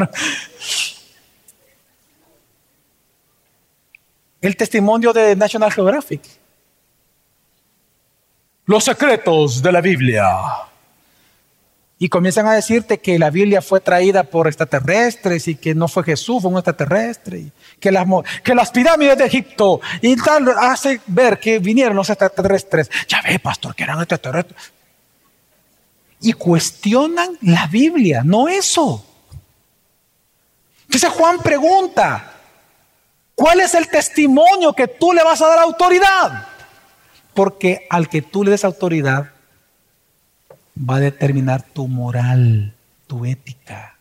El 4.41 4.55
testimonio 4.55 5.11
de 5.11 5.35
National 5.35 5.71
Geographic. 5.71 6.21
Los 8.65 8.83
secretos 8.83 9.61
de 9.61 9.71
la 9.71 9.81
Biblia. 9.81 10.65
Y 11.97 12.09
comienzan 12.09 12.45
a 12.47 12.53
decirte 12.53 12.99
que 12.99 13.17
la 13.17 13.29
Biblia 13.29 13.61
fue 13.61 13.79
traída 13.79 14.23
por 14.23 14.47
extraterrestres 14.47 15.47
y 15.47 15.55
que 15.55 15.73
no 15.73 15.87
fue 15.87 16.03
Jesús, 16.03 16.41
fue 16.41 16.51
un 16.51 16.57
extraterrestre. 16.57 17.51
Que, 17.79 17.91
las, 17.91 18.05
que 18.43 18.53
las 18.53 18.71
pirámides 18.71 19.17
de 19.17 19.25
Egipto 19.25 19.79
y 20.01 20.15
tal 20.17 20.49
hace 20.59 20.99
ver 21.07 21.39
que 21.39 21.59
vinieron 21.59 21.95
los 21.95 22.09
extraterrestres. 22.09 22.89
Ya 23.07 23.21
ve, 23.21 23.39
pastor, 23.39 23.73
que 23.73 23.83
eran 23.83 23.99
extraterrestres 23.99 24.73
y 26.25 26.33
cuestionan 26.33 27.37
la 27.41 27.67
Biblia, 27.67 28.23
no 28.25 28.47
eso. 28.47 29.05
Entonces 30.85 31.09
Juan 31.11 31.37
pregunta, 31.39 32.33
¿cuál 33.35 33.59
es 33.59 33.75
el 33.75 33.87
testimonio 33.87 34.73
que 34.73 34.87
tú 34.87 35.13
le 35.13 35.23
vas 35.23 35.41
a 35.43 35.47
dar 35.47 35.59
autoridad? 35.59 36.47
Porque 37.35 37.85
al 37.91 38.09
que 38.09 38.23
tú 38.23 38.43
le 38.43 38.51
des 38.51 38.65
autoridad 38.65 39.31
va 40.77 40.97
a 40.97 40.99
determinar 40.99 41.61
tu 41.61 41.87
moral, 41.87 42.73
tu 43.07 43.25
ética. 43.25 43.97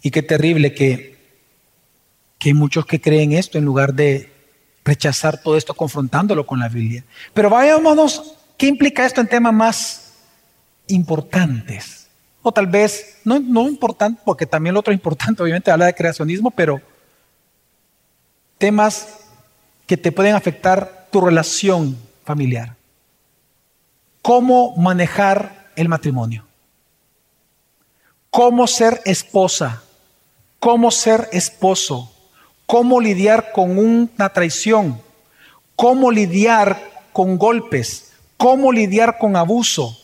Y 0.00 0.10
qué 0.10 0.22
terrible 0.22 0.74
que, 0.74 1.16
que 2.38 2.48
hay 2.48 2.54
muchos 2.54 2.86
que 2.86 3.00
creen 3.00 3.32
esto 3.32 3.58
en 3.58 3.64
lugar 3.64 3.94
de 3.94 4.32
rechazar 4.84 5.40
todo 5.40 5.56
esto 5.56 5.74
confrontándolo 5.74 6.44
con 6.44 6.58
la 6.58 6.68
Biblia. 6.68 7.04
Pero 7.32 7.48
vayámonos, 7.50 8.34
¿qué 8.56 8.66
implica 8.66 9.06
esto 9.06 9.20
en 9.20 9.28
temas 9.28 9.54
más 9.54 10.12
importantes? 10.88 12.08
O 12.42 12.50
tal 12.50 12.66
vez, 12.66 13.20
no, 13.24 13.38
no 13.38 13.68
importante, 13.68 14.20
porque 14.24 14.46
también 14.46 14.74
lo 14.74 14.80
otro 14.80 14.92
importante, 14.92 15.40
obviamente, 15.40 15.70
habla 15.70 15.86
de 15.86 15.94
creacionismo, 15.94 16.50
pero 16.50 16.80
temas 18.58 19.21
que 19.92 19.96
te 19.98 20.12
pueden 20.12 20.34
afectar 20.34 21.08
tu 21.10 21.20
relación 21.20 21.98
familiar. 22.24 22.76
¿Cómo 24.22 24.74
manejar 24.76 25.70
el 25.76 25.88
matrimonio? 25.90 26.46
¿Cómo 28.30 28.66
ser 28.66 29.02
esposa? 29.04 29.82
¿Cómo 30.58 30.90
ser 30.90 31.28
esposo? 31.32 32.12
cómo 32.72 33.02
lidiar 33.02 33.52
con 33.52 33.78
una 33.78 34.30
traición, 34.30 34.98
cómo 35.76 36.10
lidiar 36.10 36.90
con 37.12 37.36
golpes, 37.36 38.14
cómo 38.38 38.72
lidiar 38.72 39.18
con 39.18 39.36
abuso. 39.36 40.00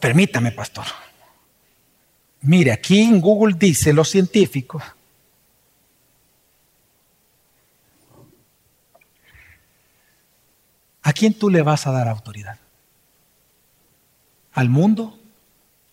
Permítame, 0.00 0.52
pastor. 0.52 0.86
Mire, 2.40 2.72
aquí 2.72 3.02
en 3.02 3.20
Google 3.20 3.56
dice 3.58 3.92
los 3.92 4.08
científicos. 4.08 4.82
¿A 11.08 11.14
quién 11.14 11.32
tú 11.32 11.48
le 11.48 11.62
vas 11.62 11.86
a 11.86 11.90
dar 11.90 12.06
autoridad? 12.06 12.58
¿Al 14.52 14.68
mundo? 14.68 15.18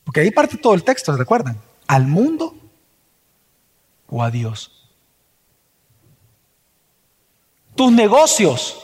Porque 0.03 0.19
ahí 0.19 0.29
parte 0.29 0.57
todo 0.57 0.73
el 0.73 0.83
texto, 0.83 1.15
¿recuerdan? 1.15 1.57
¿Al 1.87 2.05
mundo 2.05 2.53
o 4.09 4.21
a 4.21 4.29
Dios. 4.29 4.89
Tus 7.75 7.93
negocios. 7.93 8.77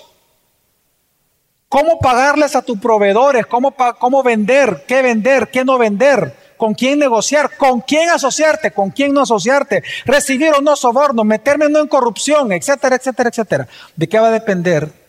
¿Cómo 1.68 2.00
pagarles 2.00 2.56
a 2.56 2.62
tus 2.62 2.80
proveedores? 2.80 3.46
¿Cómo, 3.46 3.76
¿Cómo 4.00 4.24
vender? 4.24 4.86
¿Qué 4.88 5.02
vender? 5.02 5.52
¿Qué 5.52 5.66
no 5.66 5.78
vender? 5.78 6.56
¿Con 6.56 6.76
quién 6.76 7.00
negociar? 7.00 7.58
¿Con 7.58 7.82
quién 7.82 8.10
asociarte? 8.10 8.72
¿Con 8.72 8.92
quién 8.92 9.12
no 9.12 9.24
asociarte? 9.24 9.84
¿Recibir 10.06 10.54
o 10.54 10.62
no 10.62 10.78
soborno? 10.78 11.26
¿Meterme 11.26 11.66
o 11.66 11.70
no 11.70 11.80
en 11.80 11.88
corrupción? 11.90 12.54
Etcétera, 12.54 12.96
etcétera, 12.96 13.28
etcétera. 13.28 13.68
¿De 13.98 14.08
qué 14.08 14.18
va 14.18 14.30
a 14.30 14.32
depender? 14.32 15.01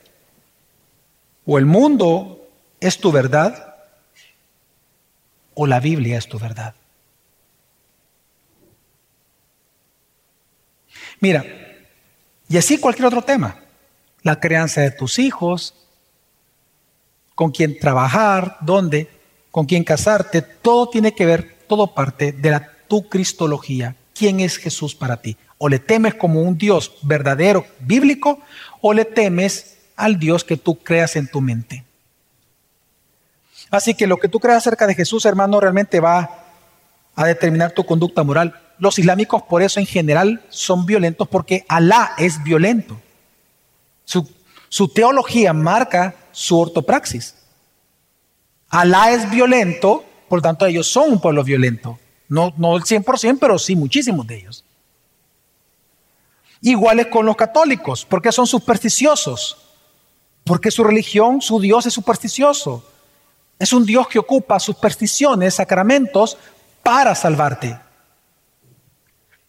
O 1.44 1.58
el 1.58 1.66
mundo 1.66 2.48
es 2.80 2.98
tu 2.98 3.10
verdad 3.12 3.76
o 5.54 5.66
la 5.66 5.80
Biblia 5.80 6.18
es 6.18 6.28
tu 6.28 6.38
verdad. 6.38 6.74
Mira, 11.20 11.44
y 12.48 12.56
así 12.56 12.78
cualquier 12.78 13.06
otro 13.06 13.22
tema. 13.22 13.60
La 14.22 14.40
crianza 14.40 14.80
de 14.80 14.90
tus 14.90 15.18
hijos, 15.18 15.74
con 17.34 17.50
quién 17.50 17.78
trabajar, 17.78 18.58
dónde, 18.60 19.08
con 19.50 19.66
quién 19.66 19.84
casarte, 19.84 20.42
todo 20.42 20.88
tiene 20.88 21.14
que 21.14 21.26
ver, 21.26 21.58
todo 21.68 21.94
parte 21.94 22.32
de 22.32 22.50
la, 22.50 22.72
tu 22.88 23.08
cristología. 23.08 23.96
¿Quién 24.14 24.40
es 24.40 24.56
Jesús 24.56 24.94
para 24.94 25.20
ti? 25.20 25.36
O 25.58 25.68
le 25.68 25.78
temes 25.78 26.14
como 26.14 26.42
un 26.42 26.58
Dios 26.58 26.92
verdadero, 27.02 27.66
bíblico, 27.80 28.40
o 28.80 28.92
le 28.92 29.04
temes 29.04 29.78
al 29.96 30.18
Dios 30.18 30.44
que 30.44 30.56
tú 30.56 30.76
creas 30.76 31.16
en 31.16 31.28
tu 31.28 31.40
mente. 31.40 31.84
Así 33.70 33.94
que 33.94 34.06
lo 34.06 34.18
que 34.18 34.28
tú 34.28 34.38
creas 34.38 34.58
acerca 34.58 34.86
de 34.86 34.94
Jesús, 34.94 35.24
hermano, 35.24 35.58
realmente 35.58 35.98
va 35.98 36.42
a 37.14 37.26
determinar 37.26 37.72
tu 37.72 37.84
conducta 37.84 38.22
moral. 38.22 38.60
Los 38.78 38.98
islámicos 38.98 39.42
por 39.42 39.62
eso 39.62 39.80
en 39.80 39.86
general 39.86 40.44
son 40.50 40.84
violentos 40.84 41.28
porque 41.28 41.64
Alá 41.68 42.12
es 42.18 42.42
violento. 42.42 43.00
Su, 44.04 44.88
teología 44.88 45.52
marca 45.52 46.14
su 46.32 46.58
ortopraxis. 46.58 47.34
Alá 48.68 49.12
es 49.12 49.30
violento, 49.30 50.04
por 50.28 50.38
lo 50.38 50.42
tanto 50.42 50.66
ellos 50.66 50.86
son 50.86 51.12
un 51.12 51.20
pueblo 51.20 51.44
violento. 51.44 51.98
No, 52.28 52.52
no 52.56 52.76
el 52.76 52.82
100%, 52.82 53.38
pero 53.40 53.58
sí 53.58 53.76
muchísimos 53.76 54.26
de 54.26 54.36
ellos. 54.36 54.64
Iguales 56.60 57.06
con 57.06 57.26
los 57.26 57.36
católicos, 57.36 58.06
porque 58.08 58.32
son 58.32 58.46
supersticiosos, 58.46 59.61
porque 60.44 60.70
su 60.70 60.84
religión, 60.84 61.40
su 61.40 61.60
Dios 61.60 61.86
es 61.86 61.94
supersticioso. 61.94 62.84
Es 63.58 63.72
un 63.72 63.86
Dios 63.86 64.08
que 64.08 64.18
ocupa 64.18 64.58
supersticiones, 64.58 65.54
sacramentos, 65.54 66.36
para 66.82 67.14
salvarte. 67.14 67.78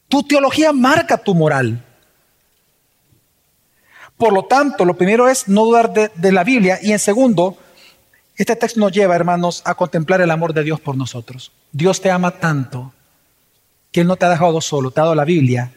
Tu 0.08 0.22
teología 0.24 0.72
marca 0.72 1.18
tu 1.18 1.34
moral. 1.34 1.84
Por 4.18 4.32
lo 4.32 4.46
tanto, 4.46 4.86
lo 4.86 4.96
primero 4.96 5.28
es 5.28 5.48
no 5.48 5.66
dudar 5.66 5.92
de, 5.92 6.32
la 6.32 6.44
Biblia 6.44 6.78
y 6.82 6.92
en 6.92 7.00
segundo, 7.00 7.58
este 8.36 8.56
texto 8.56 8.80
nos 8.80 8.92
lleva, 8.92 9.16
hermanos, 9.16 9.64
a 9.66 9.74
contemplar 9.74 10.22
el 10.22 10.30
amor 10.30 10.54
de 10.54 10.64
Dios 10.64 10.80
por 10.80 10.96
nosotros. 10.96 11.52
Dios 11.72 12.00
te 12.00 12.12
ama 12.12 12.32
tanto 12.32 12.94
que 13.92 14.02
Él 14.02 14.08
no 14.08 14.16
te 14.16 14.26
ha 14.26 14.30
dejado 14.30 14.62
solo, 14.62 14.92
te 14.92 15.00
ha 15.00 15.04
dado 15.04 15.16
la 15.16 15.26
Biblia 15.26 15.74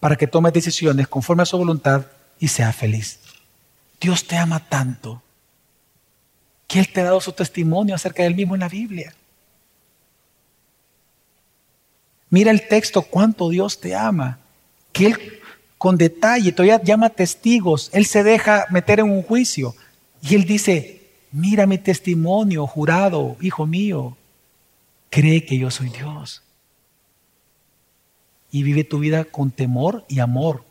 para 0.00 0.16
que 0.16 0.26
tomes 0.26 0.52
decisiones 0.52 1.08
conforme 1.08 1.44
a 1.44 1.46
su 1.46 1.56
voluntad 1.56 2.06
y 2.38 2.48
seas 2.48 2.74
feliz. 2.74 3.20
Dios 4.00 4.26
te 4.26 4.36
ama 4.36 4.60
tanto 4.68 5.22
que 6.66 6.80
Él 6.80 6.92
te 6.92 7.00
ha 7.00 7.04
dado 7.04 7.20
su 7.20 7.32
testimonio 7.32 7.94
acerca 7.94 8.22
de 8.22 8.28
Él 8.28 8.34
mismo 8.34 8.54
en 8.54 8.60
la 8.60 8.68
Biblia. 8.68 9.14
Mira 12.28 12.50
el 12.50 12.66
texto, 12.66 13.02
cuánto 13.02 13.48
Dios 13.48 13.80
te 13.80 13.94
ama, 13.94 14.40
que 14.92 15.06
Él 15.06 15.36
con 15.78 15.96
detalle, 15.96 16.52
todavía 16.52 16.82
llama 16.82 17.10
testigos, 17.10 17.90
él 17.92 18.06
se 18.06 18.22
deja 18.22 18.66
meter 18.70 19.00
en 19.00 19.10
un 19.10 19.22
juicio 19.22 19.74
y 20.22 20.34
él 20.34 20.44
dice, 20.44 21.02
mira 21.30 21.66
mi 21.66 21.78
testimonio, 21.78 22.66
jurado, 22.66 23.36
hijo 23.40 23.66
mío, 23.66 24.16
cree 25.10 25.44
que 25.44 25.58
yo 25.58 25.70
soy 25.70 25.90
Dios. 25.90 26.42
Y 28.50 28.62
vive 28.62 28.84
tu 28.84 28.98
vida 28.98 29.24
con 29.24 29.50
temor 29.50 30.04
y 30.08 30.20
amor 30.20 30.64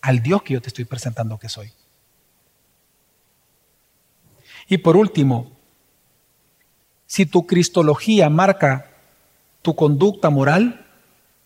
al 0.00 0.22
Dios 0.22 0.42
que 0.42 0.54
yo 0.54 0.60
te 0.60 0.68
estoy 0.68 0.84
presentando 0.84 1.38
que 1.38 1.48
soy. 1.48 1.72
Y 4.70 4.78
por 4.78 4.96
último, 4.96 5.50
si 7.06 7.26
tu 7.26 7.44
cristología 7.44 8.30
marca 8.30 8.88
tu 9.62 9.74
conducta 9.74 10.30
moral, 10.30 10.86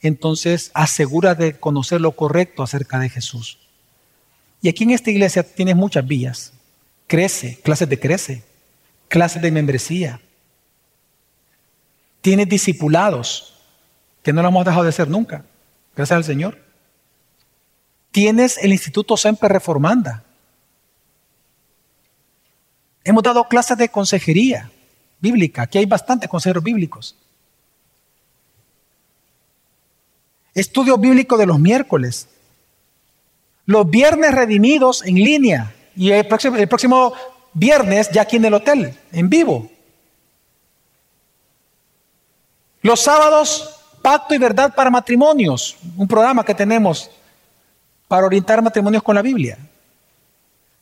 entonces 0.02 0.70
asegura 0.74 1.34
de 1.34 1.58
conocer 1.58 2.02
lo 2.02 2.12
correcto 2.12 2.62
acerca 2.62 2.98
de 2.98 3.08
Jesús. 3.08 3.58
Y 4.60 4.68
aquí 4.68 4.84
en 4.84 4.90
esta 4.90 5.10
iglesia 5.10 5.42
tienes 5.42 5.74
muchas 5.74 6.06
vías. 6.06 6.52
Crece, 7.06 7.58
clases 7.62 7.88
de 7.88 7.98
crece, 7.98 8.44
clases 9.08 9.40
de 9.40 9.50
membresía. 9.50 10.20
Tienes 12.20 12.46
discipulados, 12.46 13.54
que 14.22 14.34
no 14.34 14.42
lo 14.42 14.48
hemos 14.48 14.66
dejado 14.66 14.84
de 14.84 14.90
hacer 14.90 15.08
nunca, 15.08 15.46
gracias 15.96 16.16
al 16.18 16.24
Señor. 16.24 16.62
Tienes 18.10 18.58
el 18.58 18.72
Instituto 18.72 19.16
Semper 19.16 19.50
Reformanda. 19.50 20.24
Hemos 23.05 23.22
dado 23.22 23.44
clases 23.44 23.76
de 23.76 23.90
consejería 23.90 24.70
bíblica. 25.20 25.62
Aquí 25.62 25.78
hay 25.78 25.86
bastantes 25.86 26.28
consejeros 26.28 26.64
bíblicos. 26.64 27.14
Estudio 30.55 30.96
bíblico 30.96 31.36
de 31.36 31.46
los 31.46 31.61
miércoles. 31.61 32.28
Los 33.66 33.88
viernes 33.88 34.32
redimidos 34.32 35.05
en 35.05 35.16
línea. 35.16 35.74
Y 35.94 36.11
el 36.11 36.26
próximo, 36.26 37.12
viernes 37.52 38.11
ya 38.11 38.22
aquí 38.22 38.36
en 38.36 38.46
el 38.46 38.55
hotel, 38.55 38.98
en 39.12 39.28
vivo. 39.28 39.70
Los 42.82 43.00
sábados, 43.00 43.80
pacto 44.02 44.34
y 44.34 44.38
verdad 44.38 44.74
para 44.74 44.90
matrimonios. 44.90 45.76
Un 45.96 46.09
programa 46.09 46.44
que 46.44 46.55
tenemos 46.55 47.11
para 48.09 48.26
orientar 48.26 48.62
matrimonios 48.62 49.02
con 49.02 49.14
la 49.14 49.22
Biblia. 49.22 49.59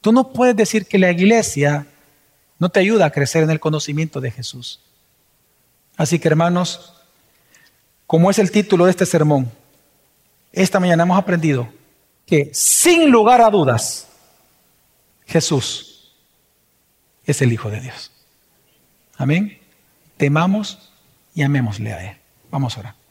Tú 0.01 0.13
no 0.13 0.33
puedes 0.33 0.57
decir 0.57 0.87
que 0.87 0.99
la 0.99 1.11
iglesia 1.11 1.87
no 2.63 2.69
te 2.69 2.79
ayuda 2.79 3.07
a 3.07 3.11
crecer 3.11 3.43
en 3.43 3.51
el 3.51 3.59
conocimiento 3.59 4.21
de 4.21 4.31
Jesús. 4.31 4.79
Así 5.97 6.21
que 6.21 6.29
hermanos, 6.29 6.95
como 8.07 8.31
es 8.31 8.39
el 8.39 8.53
título 8.53 8.85
de 8.85 8.93
este 8.93 9.05
sermón, 9.05 9.51
esta 10.53 10.79
mañana 10.79 11.03
hemos 11.03 11.19
aprendido 11.19 11.69
que 12.25 12.53
sin 12.55 13.11
lugar 13.11 13.41
a 13.41 13.51
dudas, 13.51 14.07
Jesús 15.27 16.15
es 17.25 17.43
el 17.43 17.53
Hijo 17.53 17.69
de 17.69 17.81
Dios. 17.81 18.13
Amén. 19.17 19.59
Temamos 20.17 20.93
y 21.35 21.43
amémosle 21.43 21.93
a 21.93 22.11
Él. 22.13 22.17
Vamos 22.49 22.77
a 22.77 22.81
orar. 22.81 23.02